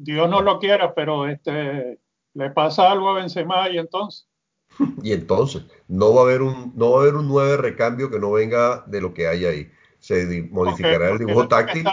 [0.00, 1.98] Dios no lo quiera, pero este,
[2.34, 4.28] le pasa algo a Benzema y entonces.
[5.02, 8.20] y entonces, no va a haber un, no va a haber un nuevo recambio que
[8.20, 9.70] no venga de lo que hay ahí.
[9.98, 11.90] Se modificará el dibujo táctico.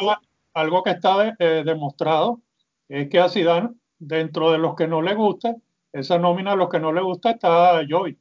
[0.54, 2.42] algo que está eh, demostrado
[2.88, 5.56] es que a Zidane, dentro de los que no le gusta,
[5.96, 8.20] esa nómina a los que no le gusta está Jovic.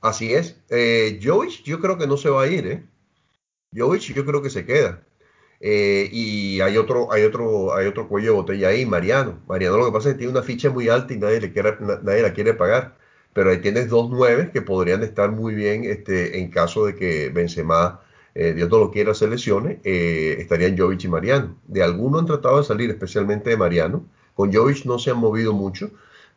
[0.00, 0.60] Así es.
[0.68, 2.84] Eh, Jovic yo creo que no se va a ir, ¿eh?
[3.72, 5.02] Jovic yo creo que se queda.
[5.60, 9.40] Eh, y hay otro, hay otro, hay otro cuello de botella ahí, Mariano.
[9.46, 11.76] Mariano lo que pasa es que tiene una ficha muy alta y nadie, le quiere,
[12.02, 12.98] nadie la quiere pagar.
[13.32, 17.30] Pero ahí tienes dos nueve que podrían estar muy bien este, en caso de que
[17.30, 18.00] Benzema,
[18.34, 19.80] eh, Dios no lo quiera, se lesione.
[19.84, 21.56] Eh, estarían Jovic y Mariano.
[21.66, 24.06] De alguno han tratado de salir, especialmente de Mariano.
[24.34, 25.90] Con Jovic no se han movido mucho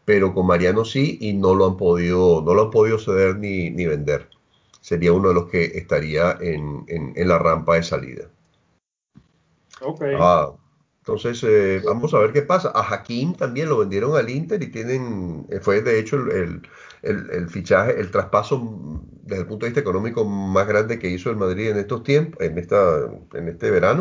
[0.07, 3.69] pero con Mariano sí y no lo han podido, no lo han podido ceder ni,
[3.71, 4.29] ni vender.
[4.79, 8.23] Sería uno de los que estaría en, en, la rampa de salida.
[9.81, 10.15] Okay.
[10.17, 10.53] Ah,
[10.99, 12.71] entonces, eh, vamos a ver qué pasa.
[12.73, 16.61] A Hakim también lo vendieron al Inter y tienen, eh, fue de hecho el,
[17.01, 21.29] el, el, fichaje, el traspaso desde el punto de vista económico más grande que hizo
[21.31, 23.99] el Madrid en estos tiempos, en, esta, en este verano,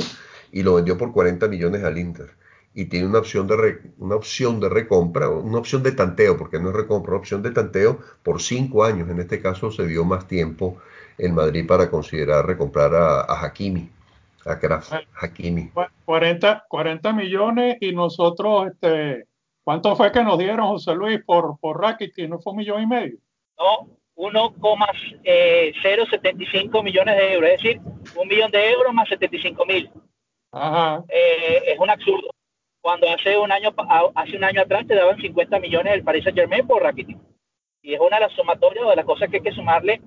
[0.52, 2.30] y lo vendió por 40 millones al Inter
[2.76, 6.68] y tiene una opción de una opción de recompra, una opción de tanteo, porque no
[6.68, 9.08] es recompra, una opción de tanteo por cinco años.
[9.08, 10.76] En este caso se dio más tiempo
[11.16, 13.88] en Madrid para considerar recomprar a, Hakimi,
[14.44, 15.70] a Kraft Hakimi.
[16.04, 19.26] 40, 40 millones y nosotros, este,
[19.64, 22.28] ¿cuánto fue que nos dieron, José Luis, por, por Rakitic?
[22.28, 23.16] ¿No fue un millón y medio?
[23.58, 27.80] No, 1,075 millones de euros, es decir,
[28.20, 29.90] un millón de euros más 75 mil.
[31.08, 32.28] Eh, es un absurdo
[32.86, 33.74] cuando hace un año
[34.14, 37.18] hace un año atrás te daban 50 millones del Paris Saint Germain por Rakitic.
[37.82, 40.00] Y es una de las sumatorias de las cosas que hay que sumarle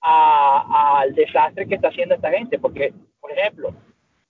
[0.00, 2.58] al desastre que está haciendo esta gente.
[2.58, 3.72] Porque, por ejemplo,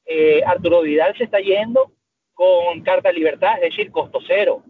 [0.04, 1.92] eh, Arturo Vidal se está yendo
[2.34, 4.62] con carta de libertad, es decir, costo cero.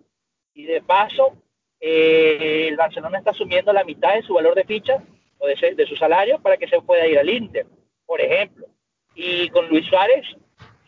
[0.54, 1.32] Y de paso,
[1.80, 5.02] eh, el Barcelona está asumiendo la mitad de su valor de ficha
[5.38, 7.66] o de, de su salario para que se pueda ir al Inter,
[8.06, 8.68] por ejemplo.
[9.16, 10.24] Y con Luis Suárez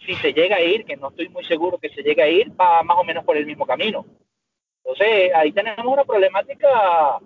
[0.07, 2.51] si se llega a ir, que no estoy muy seguro que se llegue a ir,
[2.59, 4.07] va más o menos por el mismo camino.
[4.85, 7.19] Entonces, ahí tenemos una problemática,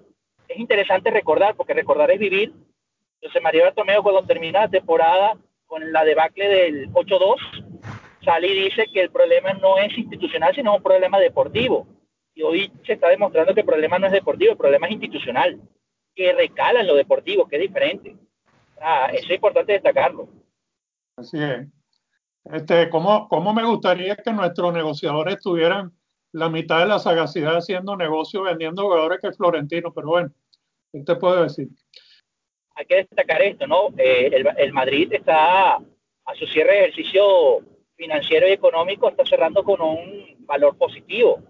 [0.49, 2.53] es interesante recordar, porque recordar es vivir.
[3.21, 7.37] Entonces, María Bartomeo, cuando termina la temporada con la debacle del 8-2,
[8.25, 11.87] sale y dice que el problema no es institucional, sino un problema deportivo.
[12.35, 15.61] Y hoy se está demostrando que el problema no es deportivo, el problema es institucional,
[16.14, 18.16] que recala en lo deportivo, que es diferente.
[18.81, 20.29] Ah, eso es importante destacarlo.
[21.16, 21.66] Así es.
[22.53, 25.93] Este, ¿cómo, ¿Cómo me gustaría que nuestros negociadores tuvieran
[26.33, 29.93] la mitad de la sagacidad haciendo negocio vendiendo jugadores que Florentino?
[29.93, 30.31] Pero bueno,
[30.93, 31.69] ¿qué te puedo decir?
[32.75, 33.89] Hay que destacar esto, ¿no?
[33.97, 37.23] Eh, el, el, Madrid está a su cierre de ejercicio
[37.97, 41.43] financiero y económico, está cerrando con un valor positivo.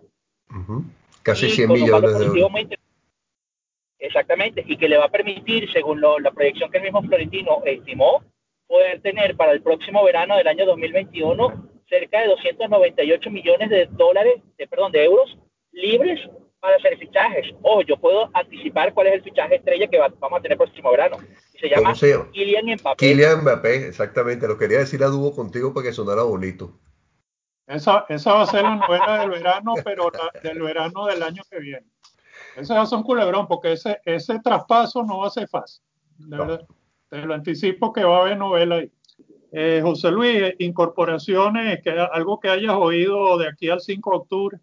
[1.23, 2.53] Casi 100 millones de euros.
[3.99, 8.25] Exactamente, y que le va a permitir, según la proyección que el mismo Florentino estimó,
[8.71, 14.41] poder tener para el próximo verano del año 2021 cerca de 298 millones de dólares,
[14.57, 15.37] de, perdón, de euros
[15.73, 16.21] libres
[16.61, 17.53] para hacer fichajes.
[17.63, 20.89] Ojo, yo puedo anticipar cuál es el fichaje estrella que vamos a tener el próximo
[20.93, 21.17] verano.
[21.61, 22.97] se llama Kylian Mbappé.
[22.97, 24.47] Kylian Mbappé, exactamente.
[24.47, 26.79] Lo quería decir a dúo contigo para que sonara bonito.
[27.67, 30.13] Esa, esa va a ser la novela del verano, pero
[30.45, 31.87] del verano del año que viene.
[32.57, 35.83] Ese va a ser un culebrón, porque ese, ese traspaso no va a ser fácil.
[36.19, 36.67] De verdad.
[37.11, 38.91] Te lo anticipo que va a haber novela ahí.
[39.53, 44.59] Eh, José Luis, incorporaciones, que, algo que hayas oído de aquí al 5 de octubre.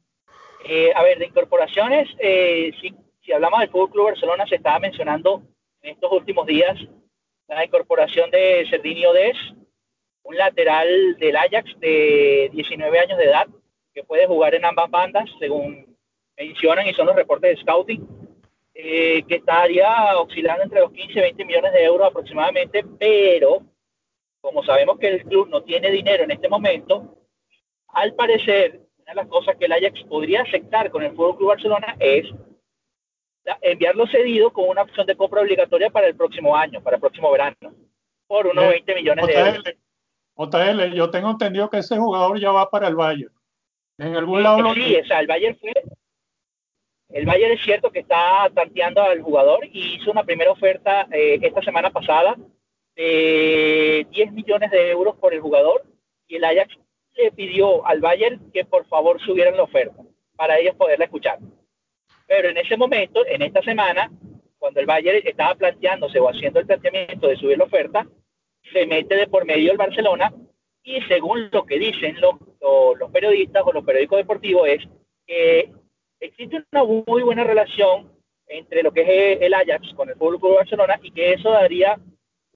[0.66, 5.44] Eh, a ver, de incorporaciones, eh, si, hablamos del Fútbol Club Barcelona, se estaba mencionando
[5.82, 6.80] en estos últimos días
[7.50, 9.36] la incorporación de Cerdinio Des,
[10.24, 13.48] un lateral del Ajax de 19 años de edad,
[13.94, 15.98] que puede jugar en ambas bandas, según
[16.38, 18.08] mencionan y son los reportes de scouting,
[18.80, 23.64] eh, que estaría oscilando entre los 15 y 20 millones de euros aproximadamente, pero
[24.40, 27.18] como sabemos que el club no tiene dinero en este momento,
[27.88, 31.50] al parecer, una de las cosas que el Ajax podría aceptar con el Fútbol Club
[31.50, 32.28] Barcelona es
[33.62, 37.32] enviarlo cedido con una opción de compra obligatoria para el próximo año, para el próximo
[37.32, 37.74] verano,
[38.28, 39.64] por unos 20 millones de euros.
[40.36, 43.34] JL, yo tengo entendido que ese jugador ya va para el Bayern.
[43.98, 45.74] En algún lado sí, o sea, el Bayern fue
[47.10, 51.40] el Bayern es cierto que está tanteando al jugador y hizo una primera oferta eh,
[51.42, 52.36] esta semana pasada
[52.96, 55.86] de 10 millones de euros por el jugador
[56.28, 56.76] y el Ajax
[57.16, 60.02] le pidió al Bayern que por favor subieran la oferta
[60.36, 61.40] para ellos poderla escuchar.
[62.28, 64.12] Pero en ese momento, en esta semana,
[64.60, 68.06] cuando el Bayern estaba planteándose o haciendo el planteamiento de subir la oferta,
[68.74, 70.34] se mete de por medio el Barcelona
[70.84, 72.36] y según lo que dicen los,
[73.00, 74.88] los periodistas o los periódicos deportivos es
[75.26, 75.72] que
[76.20, 78.12] existe una muy buena relación
[78.48, 82.00] entre lo que es el Ajax con el público de Barcelona y que eso daría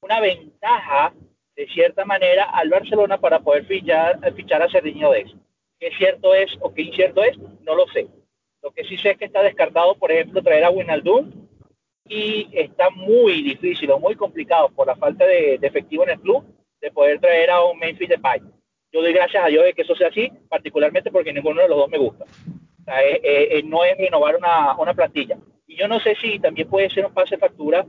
[0.02, 1.13] una ventaja
[1.56, 4.19] de cierta manera al Barcelona para poder fichar,
[4.63, 5.32] a Serginho Dez.
[5.80, 7.38] ¿Qué cierto es o qué incierto es?
[7.62, 8.08] No lo sé.
[8.62, 11.32] Lo que sí sé es que está descartado, por ejemplo, traer a Winaldum
[12.08, 16.19] y está muy difícil o muy complicado por la falta de, de efectivo en el
[16.19, 16.45] club
[16.80, 18.41] de poder traer a un Memphis Depay.
[18.91, 21.78] Yo doy gracias a Dios de que eso sea así, particularmente porque ninguno de los
[21.78, 22.26] dos me gusta.
[22.88, 25.38] Eh, eh, eh, no es renovar una, una, plantilla.
[25.67, 27.86] Y yo no sé si también puede ser un pase de factura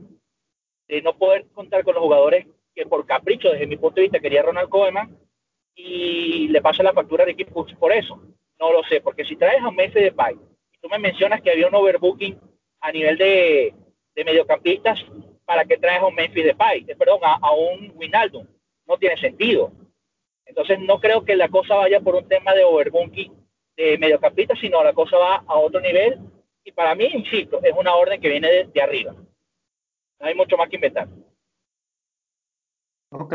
[0.87, 4.19] de no poder contar con los jugadores que por capricho, desde mi punto de vista,
[4.19, 5.17] quería Ronald Koeman
[5.75, 8.21] y le pasa la factura de equipo por eso.
[8.59, 11.41] No lo sé, porque si traes a un Messi de Pay y tú me mencionas
[11.41, 12.39] que había un overbooking
[12.81, 13.73] a nivel de,
[14.15, 15.03] de mediocampistas,
[15.45, 16.85] ¿para que traes a un Memphis de Pay?
[16.97, 18.45] Perdón, a, a un Winaldum.
[18.85, 19.71] No tiene sentido.
[20.45, 23.42] Entonces no creo que la cosa vaya por un tema de overbooking
[23.75, 26.19] de mediocampista, sino la cosa va a otro nivel.
[26.63, 29.13] Y para mí, insisto, es una orden que viene de, arriba.
[29.13, 31.07] No hay mucho más que inventar.
[33.09, 33.33] Ok.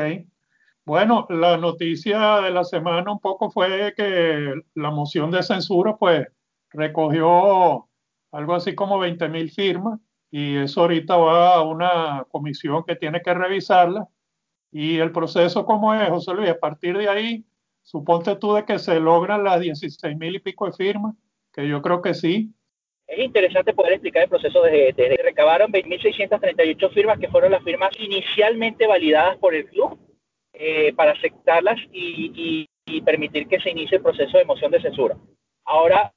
[0.85, 6.27] Bueno, la noticia de la semana un poco fue que la moción de censura, pues,
[6.71, 7.89] recogió
[8.33, 13.23] algo así como 20 mil firmas y eso ahorita va a una comisión que tiene
[13.23, 14.09] que revisarla.
[14.71, 16.51] Y el proceso, ¿cómo es, José Luis?
[16.51, 17.47] A partir de ahí,
[17.91, 21.15] Suponte tú de que se logran las 16 mil y pico de firmas,
[21.51, 22.51] que yo creo que sí.
[23.07, 27.65] Es interesante poder explicar el proceso de, de, de recabaron 20.638 firmas que fueron las
[27.65, 29.99] firmas inicialmente validadas por el club
[30.53, 34.83] eh, para aceptarlas y, y, y, permitir que se inicie el proceso de moción de
[34.83, 35.17] censura.
[35.65, 36.13] Ahora,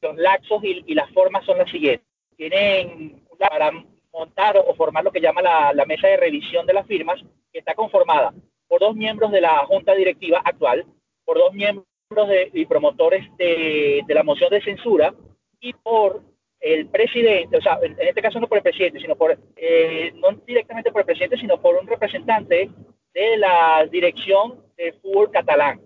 [0.00, 2.04] los laxos y, y las formas son las siguientes.
[2.36, 3.70] Tienen para
[4.12, 7.60] montar o formar lo que llama la, la mesa de revisión de las firmas, que
[7.60, 8.34] está conformada
[8.68, 10.84] por dos miembros de la Junta Directiva actual,
[11.24, 11.86] por dos miembros
[12.28, 15.14] de, y promotores de, la moción de censura
[15.60, 16.22] y por
[16.60, 20.32] el presidente, o sea, en, este caso no por el presidente, sino por, eh, no
[20.46, 22.70] directamente por el presidente, sino por un representante
[23.12, 25.80] de la dirección de fútbol catalán.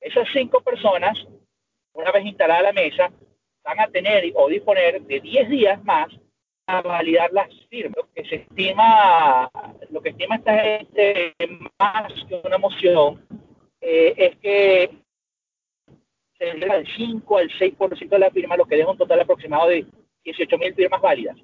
[0.00, 1.18] Esas cinco personas,
[1.92, 3.10] una vez instalada la mesa,
[3.64, 6.08] van a tener o disponer de 10 días más
[6.68, 7.96] a validar las firmas.
[7.96, 9.50] Lo que se estima,
[9.90, 11.34] lo que estima esta gente
[11.78, 13.26] más que una moción
[13.80, 14.90] eh, es que
[16.38, 19.86] se al 5 al 6% de la firma, lo que deja un total aproximado de
[20.24, 21.36] 18 mil firmas válidas.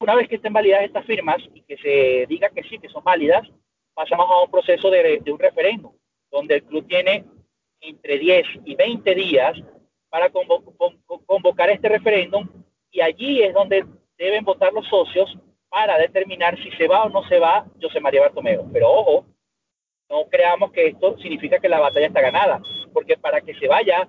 [0.00, 3.04] Una vez que estén validadas estas firmas y que se diga que sí, que son
[3.04, 3.48] válidas,
[3.94, 5.92] pasamos a un proceso de, de un referéndum,
[6.32, 7.24] donde el club tiene
[7.80, 9.56] entre 10 y 20 días
[10.10, 10.64] para convo
[11.26, 12.46] convocar este referéndum
[12.90, 13.84] y allí es donde
[14.18, 18.22] deben votar los socios para determinar si se va o no se va José María
[18.22, 18.68] Bartomeu.
[18.72, 19.26] Pero ojo,
[20.10, 22.60] no creamos que esto significa que la batalla está ganada,
[22.92, 24.08] porque para que se vaya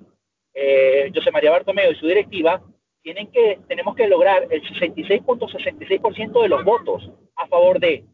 [0.53, 2.61] eh, José María Bartomeu y su directiva,
[3.01, 8.05] tienen que, tenemos que lograr el 66.66% de los votos a favor de.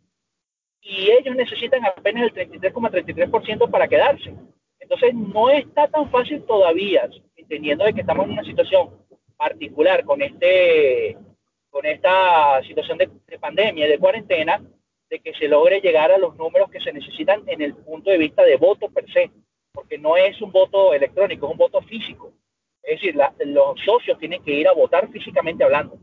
[0.81, 4.35] Y ellos necesitan apenas el 33,33% para quedarse.
[4.79, 8.91] Entonces no está tan fácil todavía, entendiendo de que estamos en una situación
[9.35, 11.17] particular con este
[11.75, 14.61] con esta situación de, de pandemia, de cuarentena,
[15.09, 18.17] de que se logre llegar a los números que se necesitan en el punto de
[18.17, 19.29] vista de voto per se,
[19.73, 22.31] porque no es un voto electrónico, es un voto físico.
[22.81, 25.99] Es decir, la, los socios tienen que ir a votar físicamente hablando.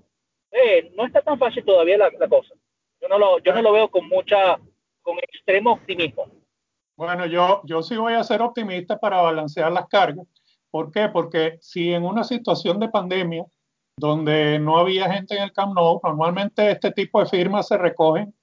[0.51, 2.53] Eh, no está tan fácil todavía la, la, cosa.
[3.01, 4.61] Yo no, lo, yo no lo veo con mucha,
[5.01, 6.27] con extremo optimismo.
[6.97, 10.27] Bueno, yo, yo sí voy a ser optimista para balancear las cargas.
[10.71, 11.09] ¿Por qué?
[11.09, 13.47] Porque si en una situación de pandemia
[14.03, 16.01] donde no había gente en el Camp Nou.
[16.03, 18.35] Normalmente este tipo de firmas se recogen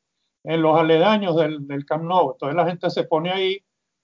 [0.46, 2.32] en los aledaños del, del Camp Nou.
[2.32, 3.58] Entonces la gente se pone ahí,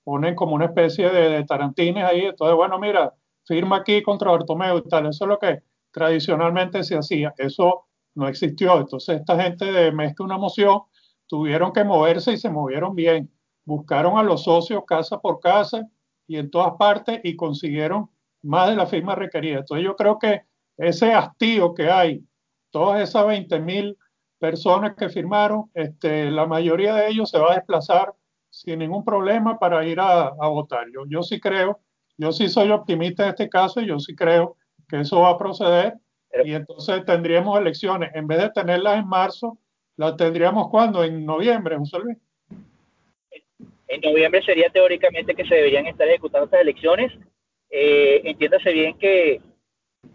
[0.04, 2.26] ponen como una especie de, de tarantines ahí.
[2.26, 3.14] Entonces, bueno, mira,
[3.46, 5.06] firma aquí contra Bartomeu y tal.
[5.06, 7.34] Eso es lo que tradicionalmente se hacía.
[7.38, 7.86] Eso
[8.16, 8.78] no existió.
[8.78, 10.82] Entonces esta gente de que una moción
[11.26, 13.32] tuvieron que moverse y se movieron bien.
[13.64, 15.88] Buscaron a los socios casa por casa
[16.28, 18.10] y en todas partes y consiguieron
[18.44, 19.60] más de la firma requerida.
[19.60, 20.42] Entonces yo creo que
[20.78, 22.24] ese hastío que hay,
[22.72, 23.98] todas esas 20 mil
[24.40, 28.14] personas que firmaron, este, la mayoría de ellos se va a desplazar
[28.50, 30.88] sin ningún problema para ir a, votar.
[30.94, 31.80] Yo, yo sí creo,
[32.18, 34.58] yo sí soy optimista en este caso y yo sí creo
[34.88, 35.96] que eso va a proceder
[36.44, 39.58] y entonces tendríamos elecciones, en vez de tenerlas en marzo,
[39.98, 42.18] las tendríamos cuando, en noviembre, José Luis.
[43.88, 47.12] En noviembre sería teóricamente que se deberían estar ejecutando estas elecciones.
[47.70, 49.42] Eh, entiéndase bien que,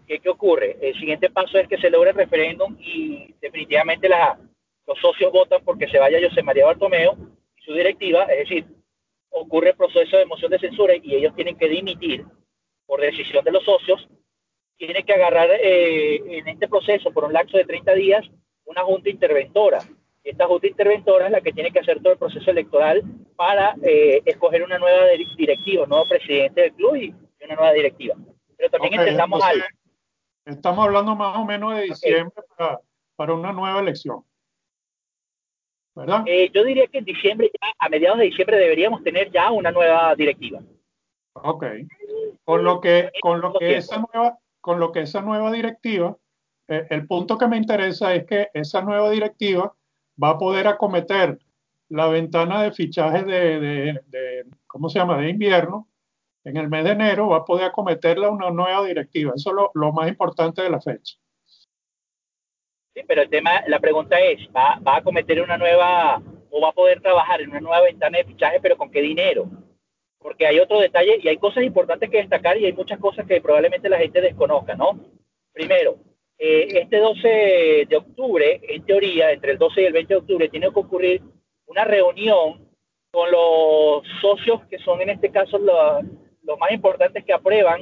[0.07, 0.77] que, ¿qué ocurre?
[0.81, 4.39] El siguiente paso es que se logre el referéndum y definitivamente la,
[4.87, 7.17] los socios votan porque se vaya José María Bartomeo
[7.57, 8.65] y su directiva, es decir,
[9.29, 12.25] ocurre el proceso de moción de censura y ellos tienen que dimitir
[12.85, 14.07] por decisión de los socios
[14.77, 18.25] tiene que agarrar eh, en este proceso por un lapso de 30 días
[18.65, 19.79] una junta interventora.
[20.23, 23.03] Esta junta interventora es la que tiene que hacer todo el proceso electoral
[23.35, 25.05] para eh, escoger una nueva
[25.37, 27.13] directiva, un nuevo presidente del club y
[27.45, 28.15] una nueva directiva.
[28.57, 29.65] Pero también okay, entendamos algo.
[30.45, 32.55] Estamos hablando más o menos de diciembre okay.
[32.57, 32.79] para,
[33.15, 34.23] para, una nueva elección.
[35.95, 36.23] ¿Verdad?
[36.25, 39.71] Eh, yo diría que en diciembre, ya, a mediados de diciembre, deberíamos tener ya una
[39.71, 40.61] nueva directiva.
[41.33, 41.65] Ok.
[42.43, 46.17] Con lo que, con lo que esa nueva, con lo que esa nueva directiva,
[46.67, 49.75] eh, el punto que me interesa es que esa nueva directiva
[50.21, 51.37] va a poder acometer
[51.89, 55.89] la ventana de fichajes de, de, de, ¿cómo se llama?, de invierno,
[56.43, 59.33] en el mes de enero va a poder acometerla una nueva directiva.
[59.35, 61.15] Eso es lo, lo más importante de la fecha.
[62.93, 66.69] Sí, pero el tema, la pregunta es, ¿va, ¿va a acometer una nueva o va
[66.69, 69.49] a poder trabajar en una nueva ventana de fichaje, pero con qué dinero?
[70.21, 73.41] porque hay otro detalle y hay cosas importantes que destacar y hay muchas cosas que
[73.41, 74.99] probablemente la gente desconozca, ¿no?
[75.51, 75.97] Primero,
[76.37, 80.49] eh, este 12 de octubre, en teoría, entre el 12 y el 20 de octubre,
[80.49, 81.21] tiene que ocurrir
[81.65, 82.69] una reunión
[83.11, 86.03] con los socios que son en este caso los,
[86.43, 87.81] los más importantes que aprueban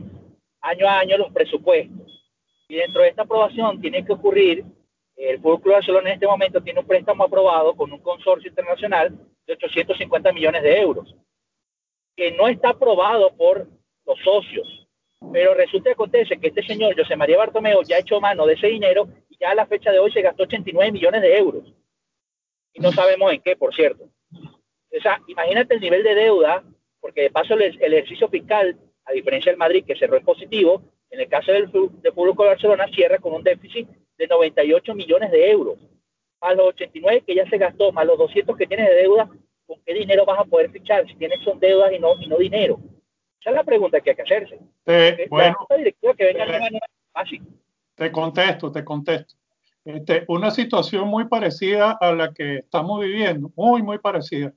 [0.62, 2.10] año a año los presupuestos.
[2.68, 4.64] Y dentro de esta aprobación tiene que ocurrir,
[5.16, 9.18] el Fútbol Club Barcelona en este momento tiene un préstamo aprobado con un consorcio internacional
[9.46, 11.16] de 850 millones de euros
[12.16, 13.68] que no está aprobado por
[14.06, 14.88] los socios.
[15.32, 18.54] Pero resulta que acontece que este señor, José María Bartomeo, ya ha hecho mano de
[18.54, 21.74] ese dinero y ya a la fecha de hoy se gastó 89 millones de euros.
[22.74, 24.06] Y no sabemos en qué, por cierto.
[24.34, 26.64] O sea, imagínate el nivel de deuda,
[27.00, 30.82] porque de paso el, el ejercicio fiscal, a diferencia del Madrid, que cerró en positivo,
[31.10, 33.88] en el caso del de Público de Barcelona cierra con un déficit
[34.18, 35.78] de 98 millones de euros.
[36.42, 39.30] Más los 89 que ya se gastó, más los 200 que tiene de deuda,
[39.66, 42.38] ¿con qué dinero vas a poder fichar si tienes son deudas y no, y no
[42.38, 42.80] dinero?
[43.40, 44.60] Esa es la pregunta que hay que hacerse.
[44.84, 46.80] Te, bueno, directiva que venga te,
[47.12, 47.42] fácil.
[47.96, 49.36] te contesto, te contesto.
[49.86, 54.54] Este, una situación muy parecida a la que estamos viviendo, muy, muy parecida,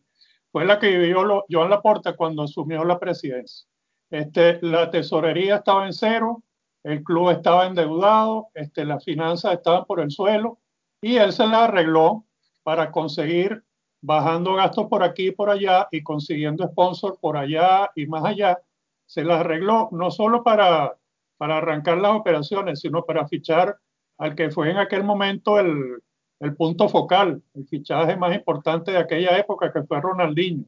[0.53, 3.67] fue la que vivió Joan Laporta cuando asumió la presidencia.
[4.11, 6.43] Este, la tesorería estaba en cero,
[6.85, 10.59] el club estaba endeudado, este, las finanzas estaban por el suelo
[11.01, 12.27] y él se la arregló
[12.63, 13.65] para conseguir
[14.03, 18.61] bajando gastos por aquí y por allá y consiguiendo sponsor por allá y más allá,
[19.07, 20.99] se las arregló no solo para
[21.39, 23.79] arrancar las operaciones, sino para fichar
[24.19, 26.03] al que fue en aquel momento el,
[26.43, 30.65] el punto focal, el fichaje más importante de aquella época, que fue Ronaldinho.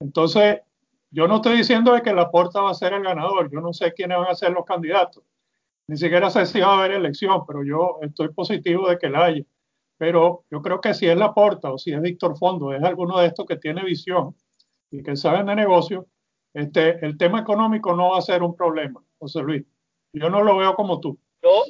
[0.00, 0.60] Entonces,
[1.10, 3.72] yo no estoy diciendo de que la porta va a ser el ganador, yo no
[3.72, 5.22] sé quiénes van a ser los candidatos,
[5.88, 9.26] ni siquiera sé si va a haber elección, pero yo estoy positivo de que la
[9.26, 9.44] haya
[9.98, 13.26] pero yo creo que si es Laporta o si es Víctor Fondo, es alguno de
[13.26, 14.34] estos que tiene visión
[14.90, 16.06] y que saben de negocio,
[16.52, 19.64] este, el tema económico no va a ser un problema, José Luis.
[20.12, 21.18] Yo no lo veo como tú.
[21.42, 21.64] Yo,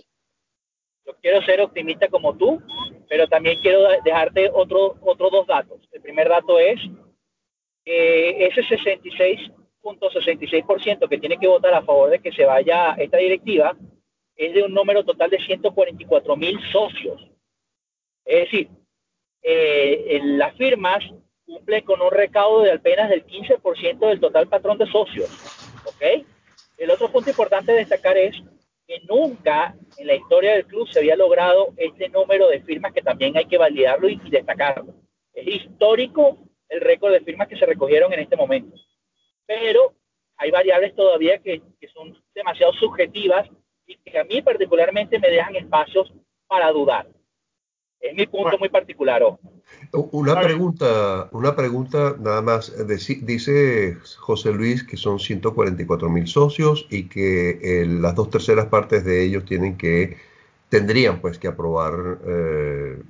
[1.07, 2.61] yo quiero ser optimista como tú,
[3.09, 5.89] pero también quiero dejarte otro, otros dos datos.
[5.93, 6.81] El primer dato es
[7.85, 13.77] que ese 66.66% que tiene que votar a favor de que se vaya esta directiva
[14.35, 17.31] es de un número total de 144 mil socios
[18.27, 18.69] es decir,
[19.43, 20.99] eh, las firmas
[21.47, 25.31] cumplen con un recaudo de apenas del 15% del total patrón de socios.
[25.85, 26.27] ¿Ok?
[26.77, 28.37] El otro punto importante de destacar es
[28.87, 33.03] que nunca en la historia del club se había logrado este número de firmas que
[33.03, 34.95] también hay que validarlo y, y destacarlo.
[35.33, 38.77] Es histórico el récord de firmas que se recogieron en este momento.
[39.47, 39.95] Pero
[40.37, 43.49] hay variables todavía que, que son demasiado subjetivas
[43.87, 46.13] y que a mí particularmente me dejan espacios
[46.47, 47.07] para dudar.
[48.01, 48.59] Es mi punto bueno.
[48.59, 49.23] muy particular.
[49.23, 49.39] Oh.
[49.93, 52.73] Una pregunta, una pregunta nada más.
[52.87, 59.25] Dice José Luis que son 144 mil socios y que las dos terceras partes de
[59.25, 60.17] ellos tienen que,
[60.69, 63.03] tendrían pues que aprobar eh,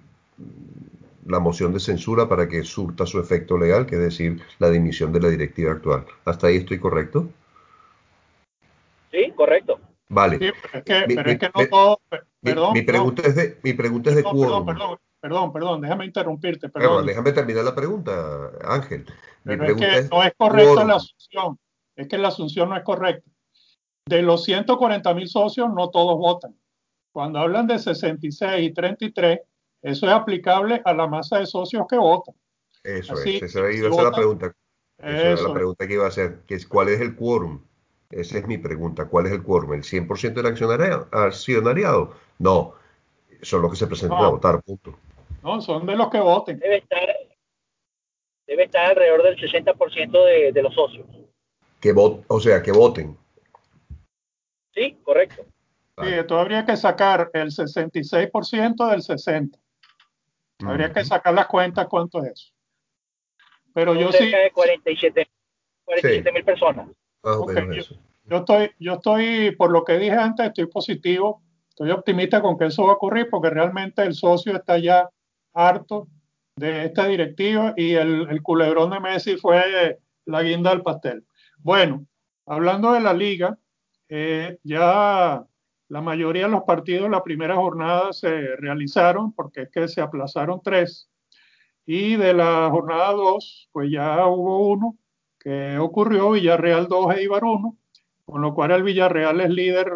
[1.27, 5.13] la moción de censura para que surta su efecto legal, que es decir, la dimisión
[5.13, 6.07] de la directiva actual.
[6.25, 7.29] ¿Hasta ahí estoy correcto?
[9.11, 9.81] Sí, correcto.
[10.09, 10.39] Vale.
[10.85, 12.01] pero es que, no todo.
[12.41, 12.75] Perdón.
[12.75, 16.69] Mi, pregunta es de, mi pregunta es de perdón, perdón, perdón, perdón, déjame interrumpirte.
[16.69, 17.07] Perdón.
[17.07, 19.07] déjame terminar la pregunta, Ángel.
[19.45, 21.59] Mi pregunta es que no es correcta la asunción.
[21.95, 23.31] Es que la asunción no es correcta.
[24.07, 26.57] De los 140 mil socios, no todos votan.
[27.13, 29.41] Cuando hablan de 66 y 33,
[29.83, 32.35] eso es aplicable a la masa de socios que votan.
[32.85, 34.55] Eso es, esa iba a ser la pregunta.
[34.99, 37.61] Esa es la pregunta que iba a hacer, que es cuál es el quórum.
[38.11, 39.73] Esa es mi pregunta, ¿cuál es el quórum?
[39.75, 42.15] ¿El 100% del accionariado?
[42.39, 42.75] No,
[43.43, 44.97] son los que se presentan a votar, punto.
[45.47, 46.59] No, son de los que voten.
[46.59, 47.09] Debe estar,
[48.49, 51.07] debe estar alrededor del 60% de, de los socios.
[51.81, 53.17] Que o sea, que voten.
[54.75, 55.45] Sí, correcto.
[56.03, 59.57] Sí, esto habría que sacar el 66% del 60%.
[60.65, 62.53] Habría que sacar las cuentas cuánto es eso.
[63.73, 64.43] Pero yo cerca sí.
[64.43, 66.89] de 47 mil personas.
[67.23, 72.65] yo, estoy, yo estoy, por lo que dije antes, estoy positivo, estoy optimista con que
[72.65, 75.09] eso va a ocurrir porque realmente el socio está ya
[75.57, 76.09] harto
[76.57, 81.25] de esta directiva y el, el culebrón de Messi fue la guinda del pastel.
[81.59, 82.07] Bueno,
[82.47, 83.59] hablando de la liga,
[84.09, 85.45] eh, ya
[85.89, 90.61] la mayoría de los partidos la primera jornada se realizaron porque es que se aplazaron
[90.63, 91.09] tres.
[91.87, 94.97] Y de la jornada dos, pues ya hubo uno
[95.39, 97.79] que ocurrió, Villarreal 2 e Ibar 1,
[98.25, 99.93] con lo cual el Villarreal es líder,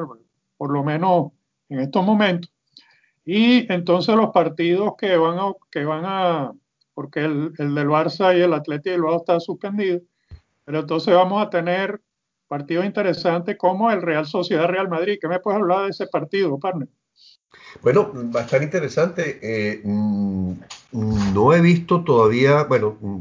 [0.56, 1.32] por lo menos
[1.68, 2.52] en estos momentos.
[3.24, 6.52] Y entonces los partidos que van a, que van a
[6.94, 10.00] porque el, el del Barça y el Atlético de Bilbao está suspendido,
[10.64, 12.00] pero entonces vamos a tener
[12.46, 15.18] partidos interesantes como el Real Sociedad Real Madrid.
[15.20, 16.88] ¿Qué me puedes hablar de ese partido, partner?
[17.82, 19.38] Bueno, va a estar interesante.
[19.40, 20.54] Eh, mm,
[21.32, 23.20] no he visto todavía, bueno, mm,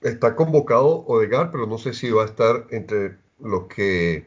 [0.00, 4.26] está convocado Odegar, pero no sé si va a estar entre los que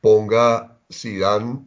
[0.00, 1.60] ponga Zidane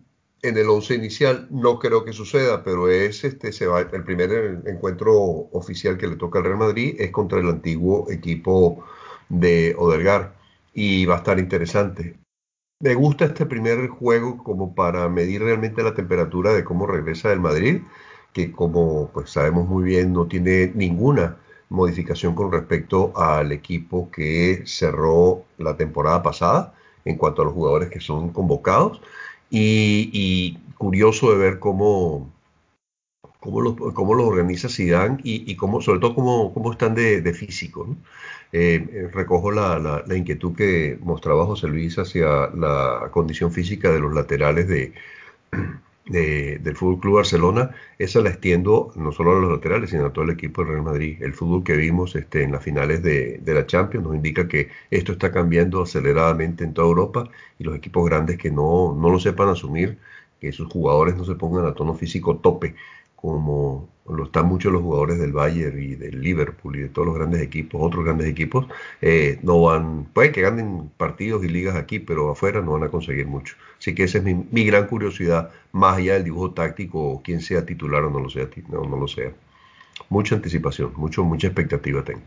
[0.48, 1.48] en el once inicial.
[1.52, 5.14] No creo que suceda, pero es este el primer encuentro
[5.52, 8.84] oficial que le toca al Real Madrid es contra el antiguo equipo
[9.30, 10.36] de Odegar
[10.74, 12.18] y va a estar interesante.
[12.82, 17.40] Me gusta este primer juego como para medir realmente la temperatura de cómo regresa el
[17.40, 17.82] Madrid,
[18.34, 21.38] que como pues sabemos muy bien no tiene ninguna
[21.70, 26.74] modificación con respecto al equipo que cerró la temporada pasada
[27.06, 29.02] en cuanto a los jugadores que son convocados
[29.50, 32.32] y, curioso de ver cómo
[33.40, 37.34] cómo los, cómo los organiza Zidane y, y cómo, sobre todo cómo, cómo están de,
[37.34, 37.96] físico.
[38.52, 44.14] Eh, eh, recojo la, inquietud que mostraba José Luis hacia la condición física de los
[44.14, 44.94] laterales de,
[46.06, 47.72] del Fútbol Club Barcelona.
[47.98, 50.84] Esa la extiendo no solo a los laterales, sino a todo el equipo del Real
[50.84, 51.18] Madrid.
[51.22, 54.70] El fútbol que vimos este, en las finales de, de la Champions nos indica que
[54.92, 57.30] esto está cambiando aceleradamente en toda Europa
[57.60, 59.98] y los equipos grandes que no, no lo sepan asumir,
[60.40, 62.76] que sus jugadores no se pongan a tono físico tope
[63.26, 67.16] como lo están muchos los jugadores del Bayern y del Liverpool y de todos los
[67.16, 68.68] grandes equipos, otros grandes equipos,
[69.02, 72.90] eh, no van, pueden que ganen partidos y ligas aquí, pero afuera no van a
[72.90, 73.56] conseguir mucho.
[73.80, 78.04] Así que esa es mi, gran curiosidad, más allá del dibujo táctico, quién sea titular
[78.04, 79.32] o no lo sea, no, no lo sea.
[80.10, 82.22] Mucha anticipación, mucho, mucha expectativa tengo.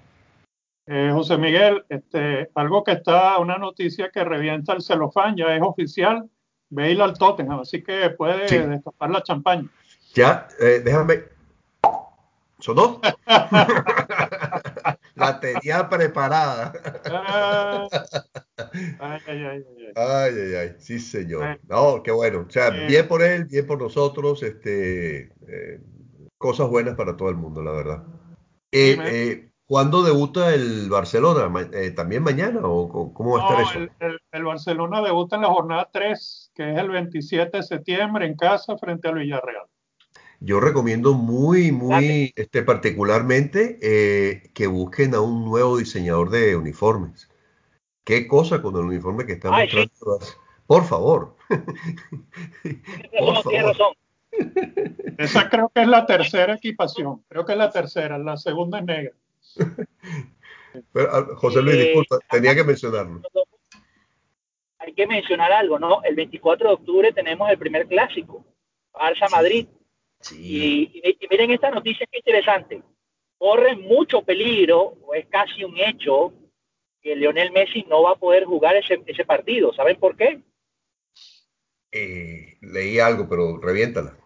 [0.86, 5.62] Eh, José Miguel, este, algo que está, una noticia que revienta el celofán, ya es
[5.62, 6.28] oficial,
[6.70, 9.68] Bale al Tottenham, así que puede destapar la champaña.
[10.18, 11.22] Ya, eh, déjame.
[12.58, 13.00] ¿Sonó?
[15.14, 16.72] la tenía preparada.
[18.98, 19.92] ay, ay, ay, ay.
[19.94, 21.60] Ay, ay, Sí, señor.
[21.68, 22.46] No, qué bueno.
[22.48, 24.42] O sea, bien por él, bien por nosotros.
[24.42, 25.80] Este, eh,
[26.36, 28.02] cosas buenas para todo el mundo, la verdad.
[28.72, 31.48] Eh, eh, ¿Cuándo debuta el Barcelona?
[31.94, 33.92] ¿También mañana o cómo va a estar eso?
[34.00, 38.34] El, el, Barcelona debuta en la jornada 3, que es el 27 de septiembre en
[38.34, 39.68] casa frente al Villarreal.
[40.40, 47.28] Yo recomiendo muy, muy este, particularmente eh, que busquen a un nuevo diseñador de uniformes.
[48.04, 49.92] ¿Qué cosa con el uniforme que está mostrando?
[50.66, 51.36] Por favor.
[53.18, 53.96] Por favor.
[55.18, 57.24] Esa creo que es la tercera equipación.
[57.28, 58.16] Creo que es la tercera.
[58.18, 59.12] La segunda es negra.
[60.94, 63.22] Ah, José Luis, disculpa, tenía que mencionarlo.
[64.78, 66.02] Hay que mencionar algo, ¿no?
[66.04, 68.44] El 24 de octubre tenemos el primer clásico.
[68.92, 69.66] Barça Madrid.
[70.32, 72.82] Y, miren esta noticia que interesante.
[73.38, 76.32] corre mucho peligro, o es casi un hecho,
[77.00, 79.72] que Lionel Messi no va a poder jugar ese, ese partido.
[79.72, 80.40] ¿Saben por qué?
[81.92, 84.16] Eh, leí algo, pero reviéntala.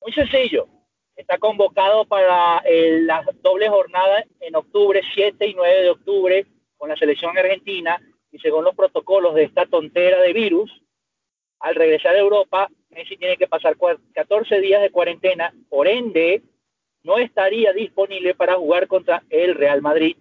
[0.00, 0.68] Muy sencillo.
[1.16, 6.88] Está convocado para eh, la doble jornada en octubre, 7 y 9 de octubre, con
[6.88, 8.00] la selección argentina.
[8.32, 10.70] Y según los protocolos de esta tontera de virus,
[11.60, 13.76] al regresar a Europa, Messi tiene que pasar
[14.14, 15.52] 14 días de cuarentena.
[15.68, 16.42] Por ende,
[17.02, 20.16] no estaría disponible para jugar contra el Real Madrid.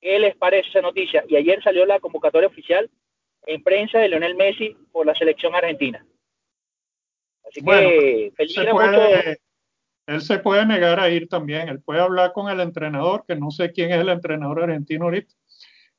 [0.00, 1.24] ¿Qué les parece esa noticia?
[1.28, 2.90] Y ayer salió la convocatoria oficial
[3.46, 6.04] en prensa de Lionel Messi por la selección argentina.
[7.44, 8.32] Así que puede,
[10.06, 11.68] Él se puede negar a ir también.
[11.68, 15.34] Él puede hablar con el entrenador, que no sé quién es el entrenador argentino ahorita,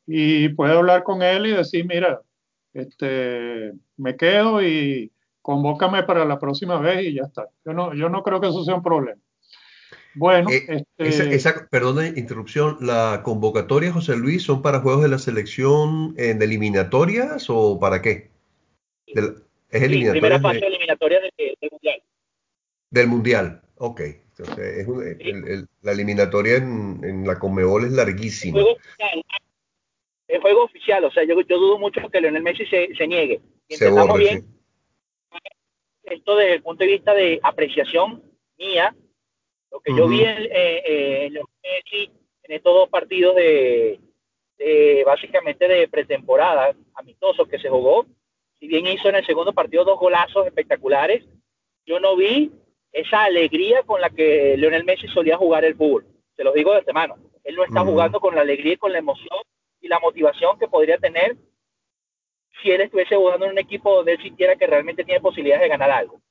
[0.05, 2.21] y puede hablar con él y decir, mira,
[2.73, 5.11] este, me quedo y
[5.49, 7.47] convócame para la próxima vez y ya está.
[7.65, 9.19] Yo no, yo no creo que eso sea un problema.
[10.13, 11.33] Bueno, eh, este...
[11.33, 17.47] esa, perdón, interrupción, ¿la convocatoria, José Luis, son para juegos de la selección en eliminatorias
[17.49, 18.29] o para qué?
[19.07, 20.11] es eliminatoria.
[20.11, 22.03] primera fase de, eliminatoria del, Mundial.
[22.91, 24.01] Del Mundial, ok.
[24.01, 24.87] Entonces,
[25.19, 28.59] es la eliminatoria en, la Conmebol es larguísima.
[30.27, 33.41] El juego oficial, o sea, yo, yo dudo mucho que Leonel Messi se, se niegue.
[33.67, 34.58] se borre, bien,
[36.09, 38.23] esto desde el punto de vista de apreciación
[38.57, 38.95] mía,
[39.71, 41.31] lo que yo vi en, eh, eh,
[42.43, 43.99] en estos dos partidos de,
[45.05, 48.05] básicamente de pretemporada, amistosos que se jugó,
[48.59, 51.23] si bien hizo en el segundo partido dos golazos espectaculares,
[51.85, 52.51] yo no vi
[52.91, 56.05] esa alegría con la que Lionel Messi solía jugar el fútbol.
[56.35, 57.15] Se lo digo de antemano.
[57.43, 59.39] Él no está jugando con la alegría y con la emoción
[59.79, 61.37] y la motivación que podría tener
[62.61, 65.69] si él estuviese jugando en un equipo donde él sintiera que realmente tiene posibilidades de
[65.69, 66.21] ganar algo.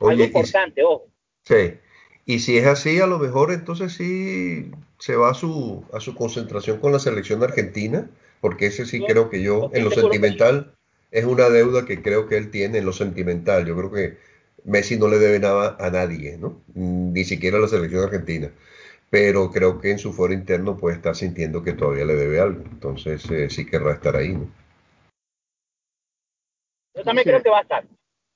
[0.00, 1.06] algo importante, ojo.
[1.44, 1.74] Sí.
[2.24, 6.14] Y si es así, a lo mejor entonces sí se va a su, a su
[6.14, 8.10] concentración con la selección argentina,
[8.40, 10.74] porque ese sí creo que yo, en lo sentimental,
[11.12, 13.64] es una deuda que creo que él tiene en lo sentimental.
[13.64, 14.16] Yo creo que
[14.64, 16.60] Messi no le debe nada a nadie, ¿no?
[16.74, 18.50] Ni siquiera a la selección argentina.
[19.08, 22.64] Pero creo que en su foro interno puede estar sintiendo que todavía le debe algo.
[22.64, 24.48] Entonces eh, sí querrá estar ahí, ¿no?
[26.96, 27.84] Yo también creo que va a estar.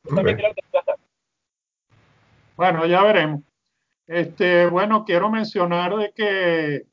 [0.05, 0.97] Yo también creo que va a estar.
[2.57, 3.43] Bueno, ya veremos.
[4.07, 6.87] Este, bueno, quiero mencionar de que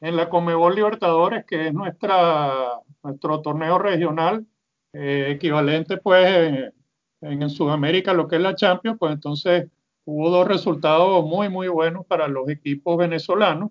[0.00, 4.44] en la Comebol Libertadores, que es nuestra, nuestro torneo regional,
[4.92, 6.72] eh, equivalente pues
[7.20, 9.70] en, Sudamérica lo que es la Champions, pues entonces
[10.04, 13.70] hubo dos resultados muy, muy buenos para los equipos venezolanos.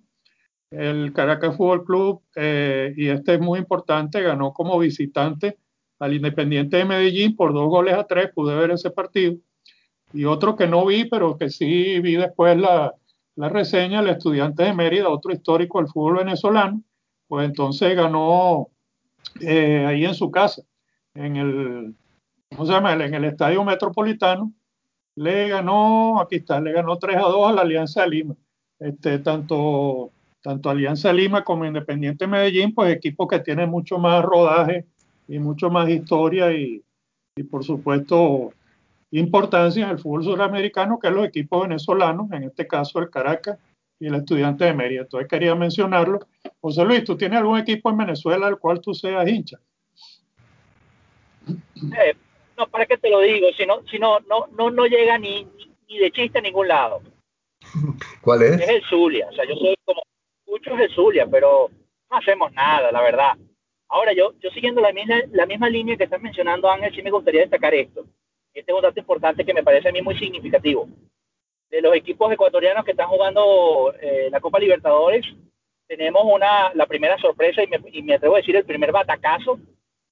[0.71, 5.57] El Caracas Fútbol Club, eh, y este es muy importante, ganó como visitante
[6.01, 9.35] al Independiente de Medellín por dos goles a tres, pude ver ese partido
[10.13, 12.93] y otro que no vi, pero que sí vi después la,
[13.35, 16.81] la reseña, el estudiante de Mérida, otro histórico del fútbol venezolano,
[17.27, 18.67] pues entonces ganó
[19.39, 20.63] eh, ahí en su casa,
[21.13, 21.95] en el,
[22.49, 22.93] ¿cómo se llama?
[22.93, 24.51] En el Estadio Metropolitano,
[25.15, 28.35] le ganó, aquí está, le ganó 3 a 2 a la Alianza de Lima.
[28.79, 34.87] Este, tanto, tanto Alianza Lima como Independiente Medellín, pues equipos que tienen mucho más rodaje
[35.31, 36.83] y mucho más historia y,
[37.37, 38.51] y por supuesto
[39.11, 43.57] importancia en el fútbol sudamericano, que es los equipos venezolanos, en este caso el Caracas
[43.97, 45.01] y el Estudiante de Mérida.
[45.03, 46.19] Entonces quería mencionarlo.
[46.59, 49.57] José Luis, ¿tú tienes algún equipo en Venezuela al cual tú seas hincha?
[51.47, 52.13] Eh,
[52.57, 53.47] no, ¿para qué te lo digo?
[53.55, 55.47] Si no, si no, no, no, llega ni,
[55.87, 57.01] ni, de chiste a ningún lado.
[58.21, 58.59] ¿Cuál es?
[58.59, 59.29] Es el Zulia.
[59.29, 60.01] O sea, yo soy como
[60.45, 61.69] muchos el Zulia, pero
[62.09, 63.37] no hacemos nada, la verdad.
[63.91, 67.11] Ahora, yo, yo siguiendo la misma, la misma línea que estás mencionando, Ángel, sí me
[67.11, 68.05] gustaría destacar esto
[68.53, 70.87] este es un dato importante que me parece a mí muy significativo.
[71.69, 75.25] De los equipos ecuatorianos que están jugando eh, la Copa Libertadores,
[75.87, 79.59] tenemos una, la primera sorpresa y me, y me, atrevo a decir el primer batacazo,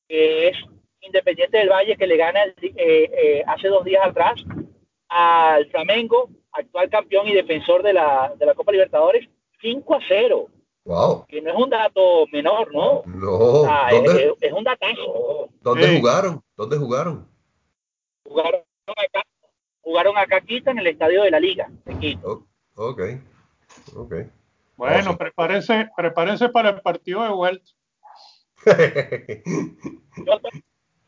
[0.07, 0.57] que es
[1.01, 4.43] Independiente del Valle, que le gana eh, eh, hace dos días atrás
[5.07, 9.27] al Flamengo, actual campeón y defensor de la, de la Copa Libertadores,
[9.61, 10.47] 5 a 0.
[10.89, 11.25] Wow.
[11.27, 13.03] Que no es un dato menor, ¿no?
[13.05, 13.37] No.
[13.91, 15.49] ¿Dónde, es, un datazo.
[15.61, 16.43] ¿Dónde jugaron?
[16.57, 17.29] ¿Dónde jugaron?
[18.23, 19.21] Jugaron acá,
[19.81, 21.69] jugaron acá Quito en el estadio de la Liga.
[22.23, 23.01] Oh, ok,
[23.97, 24.15] ok.
[24.77, 27.71] Bueno, prepárese, prepárese para el partido de vuelta.
[28.65, 28.73] va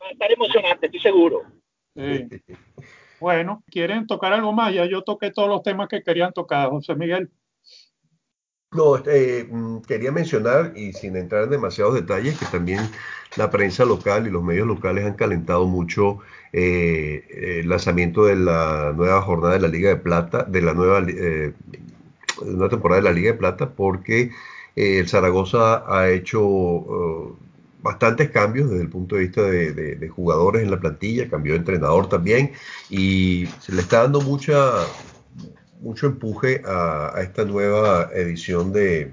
[0.06, 1.42] a estar emocionante, estoy seguro.
[3.18, 4.72] Bueno, ¿quieren tocar algo más?
[4.72, 7.32] Ya yo toqué todos los temas que querían tocar, José Miguel.
[8.72, 12.80] No, mm, quería mencionar, y sin entrar en demasiados detalles, que también
[13.36, 16.18] la prensa local y los medios locales han calentado mucho
[16.52, 21.04] eh, el lanzamiento de la nueva jornada de la Liga de Plata, de la nueva,
[21.08, 21.52] eh,
[22.40, 24.30] una temporada de la Liga de Plata porque
[24.76, 27.36] eh, el Zaragoza ha hecho uh,
[27.82, 32.08] bastantes cambios desde el punto de vista de, jugadores en la plantilla, cambió de entrenador
[32.08, 32.52] también
[32.90, 34.72] y se le está dando mucha,
[35.82, 39.12] mucho empuje a, esta nueva edición de,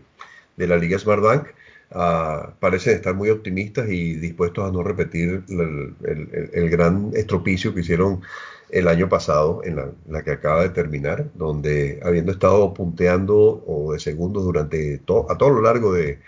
[0.58, 1.48] la Liga Smartbank.
[1.92, 8.22] Uh, parecen estar muy optimistas y dispuestos a no repetir el, gran estropicio que hicieron
[8.70, 14.00] el año pasado, en la, que acaba de terminar, donde habiendo estado punteando o de
[14.00, 16.20] segundos durante a todo lo largo de,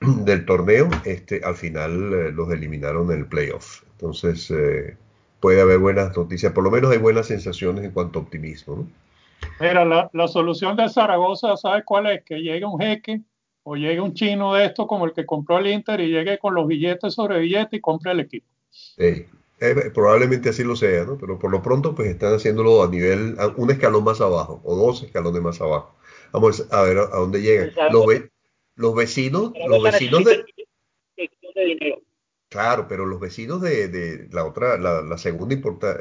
[0.00, 3.82] del torneo, este, al final eh, los eliminaron en el playoff.
[3.92, 4.96] Entonces, eh,
[5.40, 8.88] puede haber buenas noticias, por lo menos hay buenas sensaciones en cuanto a optimismo.
[9.60, 12.24] Mira, la, la, solución de Zaragoza, ¿sabes cuál es?
[12.24, 13.20] Que llegue un jeque
[13.62, 16.54] o llegue un chino de esto como el que compró el Inter y llegue con
[16.54, 18.46] los billetes sobre billetes y compre el equipo.
[18.70, 19.26] Sí,
[19.92, 21.18] probablemente así lo sea, ¿no?
[21.18, 25.02] Pero por lo pronto pues están haciéndolo a nivel, un escalón más abajo o dos
[25.02, 25.94] escalones más abajo.
[26.32, 27.70] Vamos a ver a, dónde llegan.
[27.92, 28.06] Los,
[28.76, 30.44] los vecinos, los vecinos de...
[32.50, 35.56] Claro, pero los vecinos de, la otra, la, segunda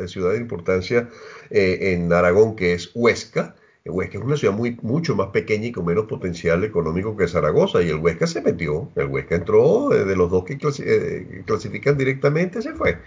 [0.08, 1.08] ciudad de importancia
[1.52, 5.72] eh, en Aragón, que es Huesca, Huesca es una ciudad muy, mucho más pequeña y
[5.72, 10.06] con menos potencial económico que Zaragoza, y el Huesca se metió, el Huesca entró, eh,
[10.06, 12.98] de los dos que eh, clasifican directamente, se fue.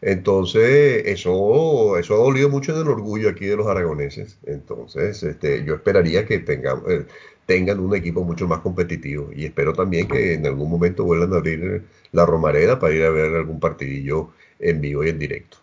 [0.00, 4.38] Entonces, eso, eso ha dolido mucho en el orgullo aquí de los aragoneses.
[4.44, 7.06] Entonces, este, yo esperaría que tengan, eh,
[7.48, 11.36] tengan un equipo mucho más competitivo y espero también que en algún momento vuelvan a
[11.38, 11.82] abrir
[12.12, 15.56] la Romareda para ir a ver algún partidillo en vivo y en directo.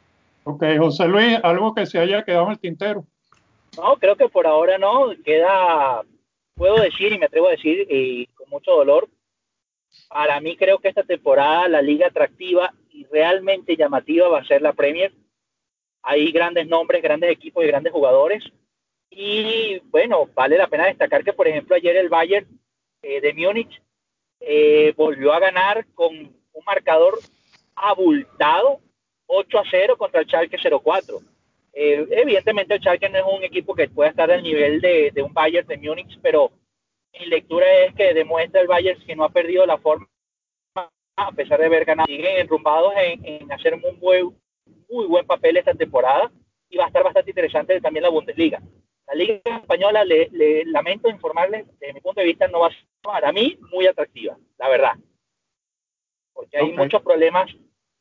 [0.45, 3.05] Ok, José Luis, algo que se haya quedado en el tintero.
[3.77, 5.11] No, creo que por ahora no.
[5.23, 6.01] Queda,
[6.55, 9.07] puedo decir y me atrevo a decir y con mucho dolor,
[10.09, 14.63] para mí creo que esta temporada la liga atractiva y realmente llamativa va a ser
[14.63, 15.13] la Premier.
[16.01, 18.43] Hay grandes nombres, grandes equipos y grandes jugadores.
[19.18, 22.45] Y bueno, vale la pena destacar que, por ejemplo, ayer el Bayern
[23.01, 23.82] eh, de Múnich
[24.41, 27.18] eh, volvió a ganar con un marcador
[27.76, 28.82] abultado
[29.28, 31.22] 8 a 0 contra el Schalke 04.
[31.72, 35.34] Eh, evidentemente el Schalke no es un equipo que pueda estar al nivel de, un
[35.34, 36.51] Bayern de Múnich, pero
[37.18, 40.09] mi lectura es que demuestra el Bayern que no ha perdido la forma
[41.16, 46.30] a pesar de haber ganado, siguen enrumbados en, hacer un muy buen papel esta temporada
[46.70, 48.61] y va a estar bastante interesante también la Bundesliga.
[49.08, 52.86] La Liga Española, le, lamento informarles, desde mi punto de vista, no va a ser
[53.01, 54.93] para mí muy atractiva, la verdad.
[56.34, 57.49] Porque hay muchos problemas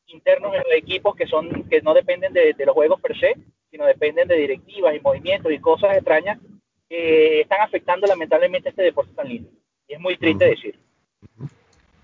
[0.07, 3.37] internos en los equipos que, son, que no dependen de, los juegos per se,
[3.71, 6.39] sino dependen de directivas y movimientos y cosas extrañas
[6.89, 9.51] que están afectando lamentablemente este deporte tan lindo.
[9.87, 10.79] Y es muy triste decir.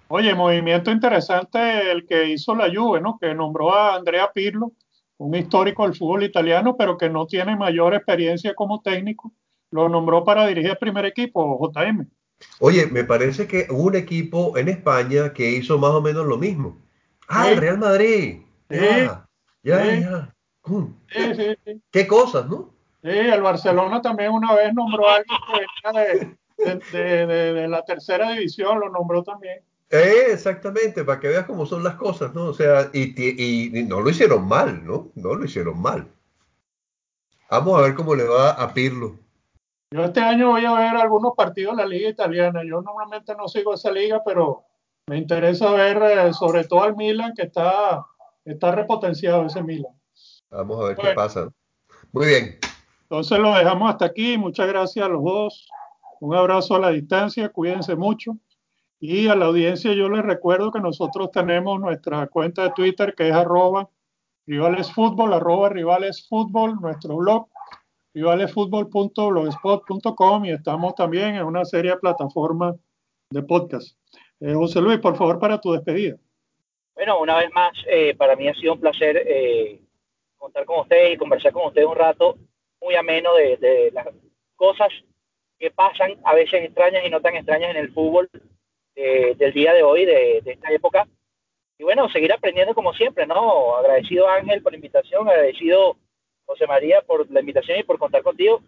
[0.09, 3.16] Oye, movimiento interesante el que hizo la Juve, ¿no?
[3.20, 4.72] Que nombró a Andrea Pirlo,
[5.20, 9.32] un histórico del fútbol italiano, pero que no tiene mayor experiencia como técnico.
[9.70, 12.06] Lo nombró para dirigir el primer equipo, JM.
[12.58, 16.38] Oye, me parece que hubo un equipo en España que hizo más o menos lo
[16.38, 16.78] mismo.
[17.28, 18.40] Ah, el Real Madrid.
[18.70, 19.28] Ya,
[19.62, 20.34] ya, ya.
[21.08, 22.72] Sí, sí, Qué cosas, ¿no?
[23.02, 25.96] Sí, el Barcelona también una vez nombró a alguien que
[26.56, 29.60] venía de la tercera división, lo nombró también.
[29.91, 32.45] Eh, exactamente, para que veas cómo son las cosas, ¿no?
[32.45, 35.11] O sea, y, no lo hicieron mal, ¿no?
[35.16, 36.07] No lo hicieron mal.
[37.51, 39.18] Vamos a ver cómo le va a Pirlo.
[39.93, 42.62] Yo este año voy a ver algunos partidos de la liga italiana.
[42.64, 44.62] Yo normalmente no sigo esa liga, pero
[45.09, 48.07] me interesa ver eh, sobre todo al Milan, que está,
[48.45, 49.93] está repotenciado ese Milan.
[50.51, 51.51] Vamos a ver qué pasa.
[52.12, 52.59] Muy bien.
[53.03, 54.38] Entonces lo dejamos hasta aquí.
[54.38, 55.68] Muchas gracias a los dos.
[56.20, 57.49] Un abrazo a la distancia.
[57.49, 58.36] Cuídense mucho.
[59.03, 63.30] Y a la audiencia yo les recuerdo que nosotros tenemos nuestra cuenta de Twitter que
[63.30, 63.88] es arroba
[64.46, 67.48] rivalesfútbol, arroba rivalesfútbol, nuestro blog
[68.12, 72.76] rivalesfútbol.blogspot.com y estamos también en una serie de plataformas
[73.30, 73.96] de podcast.
[74.40, 76.18] Eh, José Luis, por favor, para tu despedida.
[76.94, 79.80] Bueno, una vez más, eh, para mí ha sido un placer eh,
[80.36, 82.36] contar con ustedes y conversar con ustedes un rato
[82.82, 84.09] muy ameno de, de las
[84.57, 84.88] cosas
[85.59, 88.28] que pasan, a veces extrañas y no tan extrañas en el fútbol
[88.95, 91.07] del día de hoy, de, esta época.
[91.78, 93.76] Y bueno, seguir aprendiendo como siempre, ¿no?
[93.76, 95.97] Agradecido Ángel por la invitación, agradecido
[96.45, 98.61] José María por la invitación y por contar contigo.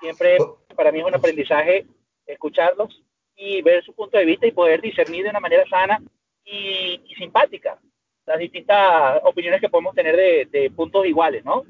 [0.00, 0.38] Siempre
[0.76, 1.86] para mí es un aprendizaje
[2.26, 3.02] escucharlos
[3.34, 6.00] y ver su punto de vista y poder discernir de una manera sana
[6.44, 7.78] y, simpática
[8.26, 11.64] las distintas opiniones que podemos tener de, de puntos iguales, ¿no?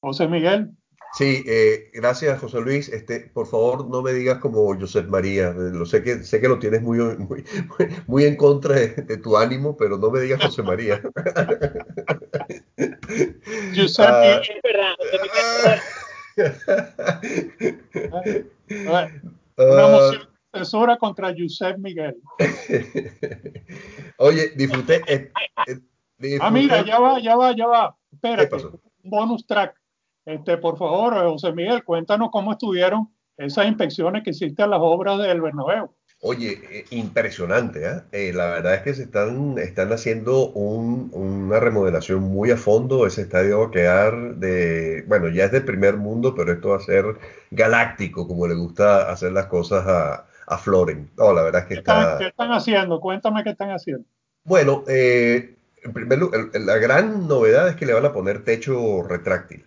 [0.00, 0.72] José Miguel.
[1.14, 2.88] Sí, eh, gracias José Luis.
[2.88, 5.52] Este, por favor, no me digas como José María.
[5.52, 7.44] Lo sé que sé que lo tienes muy muy,
[8.08, 11.00] muy en contra de, tu ánimo, pero no me digas José María.
[13.98, 14.96] Ah, es verdad.
[19.56, 22.20] Una moción censura contra Josep Miguel.
[24.18, 25.30] Oye, disfruté, eh,
[25.68, 25.80] eh,
[26.18, 27.96] disfruté, Ah, mira, ya va, ya va, ya va.
[28.12, 28.56] Espérate,
[29.04, 29.83] bonus track.
[30.26, 35.18] Este, por favor, José Miguel, cuéntanos cómo estuvieron esas inspecciones que hiciste a las obras
[35.18, 35.90] del Bernabéu.
[36.26, 38.04] Oye, eh, impresionante, ¿ah?
[38.12, 43.06] Eh, la verdad es que se están, están haciendo un- una remodelación muy a fondo.
[43.06, 46.76] Ese estadio va a quedar de, bueno, ya es de primer mundo, pero esto va
[46.76, 47.04] a ser
[47.50, 51.10] galáctico, como le gusta hacer las cosas a, a Floren.
[51.18, 53.00] No, la verdad es que ¿Qué están, está, qué están haciendo?
[53.00, 54.04] Cuéntame qué están haciendo.
[54.44, 59.02] Bueno, eh, en primer lugar, la gran novedad es que le van a poner techo
[59.02, 59.64] retráctil.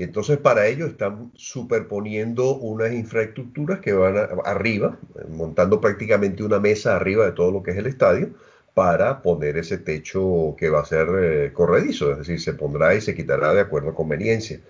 [0.00, 6.42] Y entonces para ello están superponiendo unas infraestructuras que van a- arriba, eh, montando prácticamente
[6.42, 8.30] una mesa arriba de todo lo que es el estadio,
[8.74, 13.00] para poner ese techo que va a ser eh, corredizo, es decir, se pondrá y
[13.02, 14.60] se quitará de acuerdo a conveniencia.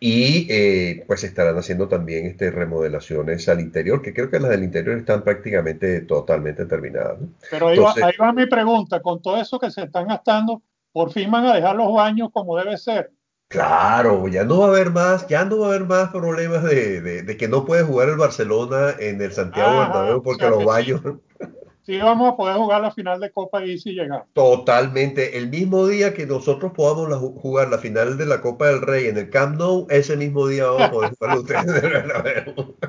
[0.00, 4.64] Y eh, pues estarán haciendo también este, remodelaciones al interior, que creo que las del
[4.64, 7.20] interior están prácticamente totalmente terminadas.
[7.20, 7.28] ¿no?
[7.48, 10.62] Pero ahí, va, ahí va mi pregunta, con todo eso que se están gastando,
[10.92, 13.12] por fin van a dejar los baños como debe ser.
[13.50, 17.00] Claro, ya no va a haber más, ya no va a haber más problemas de,
[17.00, 20.42] de- de que no puede jugar el Barcelona en el Santiago Ajá, Bernabéu o porque
[20.42, 21.00] sea los baños
[21.82, 24.28] Sí vamos a poder jugar la final de Copa y si llegamos.
[24.34, 28.82] totalmente, el mismo día que nosotros podamos la- jugar la final de la Copa del
[28.82, 31.80] Rey en el Camp Nou, ese mismo día vamos a poder jugar ustedes en el
[31.92, 32.76] Bernabéu.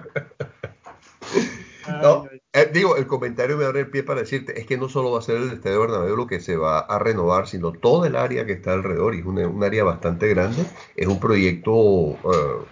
[2.02, 2.26] No.
[2.54, 5.20] Eh, digo, el comentario me abre el pie para decirte, es que no solo va
[5.20, 8.46] a ser el Estadio Bernabéu lo que se va a renovar, sino todo el área
[8.46, 12.66] que está alrededor, y es una- un área bastante grande, es un proyecto eh,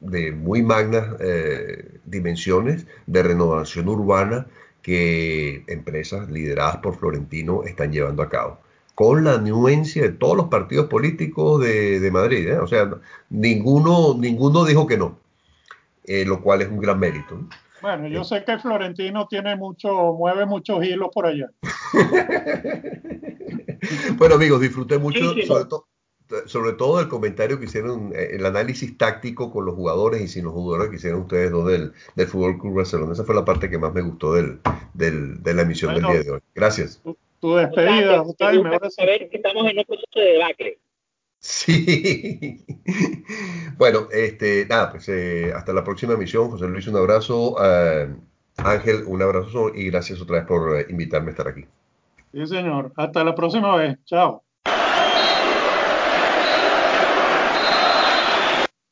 [0.00, 4.46] de muy magnas eh, dimensiones de renovación urbana
[4.82, 8.58] que empresas lideradas por Florentino están llevando a cabo,
[8.94, 12.58] con la anuencia de todos los partidos políticos de, de Madrid, ¿eh?
[12.58, 12.90] O sea,
[13.30, 15.18] ninguno, ninguno dijo que no,
[16.04, 17.40] eh, lo cual es un gran mérito.
[17.82, 17.88] ¿No?
[17.88, 21.50] Bueno, yo sé que Florentino tiene mucho, mueve muchos hilos por allá.
[24.16, 25.86] Bueno, amigos, disfruté mucho, sobre, to-
[26.46, 30.44] sobre todo el comentario que hicieron, eh, el análisis táctico con los jugadores y sin
[30.44, 33.12] los jugadores que hicieron ustedes dos del, del Fútbol Club Barcelona.
[33.12, 34.60] Esa fue la parte que más me gustó del,
[34.94, 36.08] del- de la emisión Bueno.
[36.08, 36.40] del día de hoy.
[36.54, 37.00] Gracias.
[37.02, 38.94] Tu, tu despedida, O sea, que- Jaime, me ahora gusta sí.
[38.96, 40.78] saber que estamos en un proceso de debacle.
[41.42, 42.64] Sí.
[43.76, 46.50] Bueno, este, nada, pues eh, hasta la próxima emisión.
[46.50, 47.56] José Luis, un abrazo.
[47.64, 48.14] eh,
[48.58, 51.66] Ángel, un abrazo y gracias otra vez por eh, invitarme a estar aquí.
[52.32, 52.92] Sí, señor.
[52.96, 53.98] Hasta la próxima vez.
[54.04, 54.42] Chao.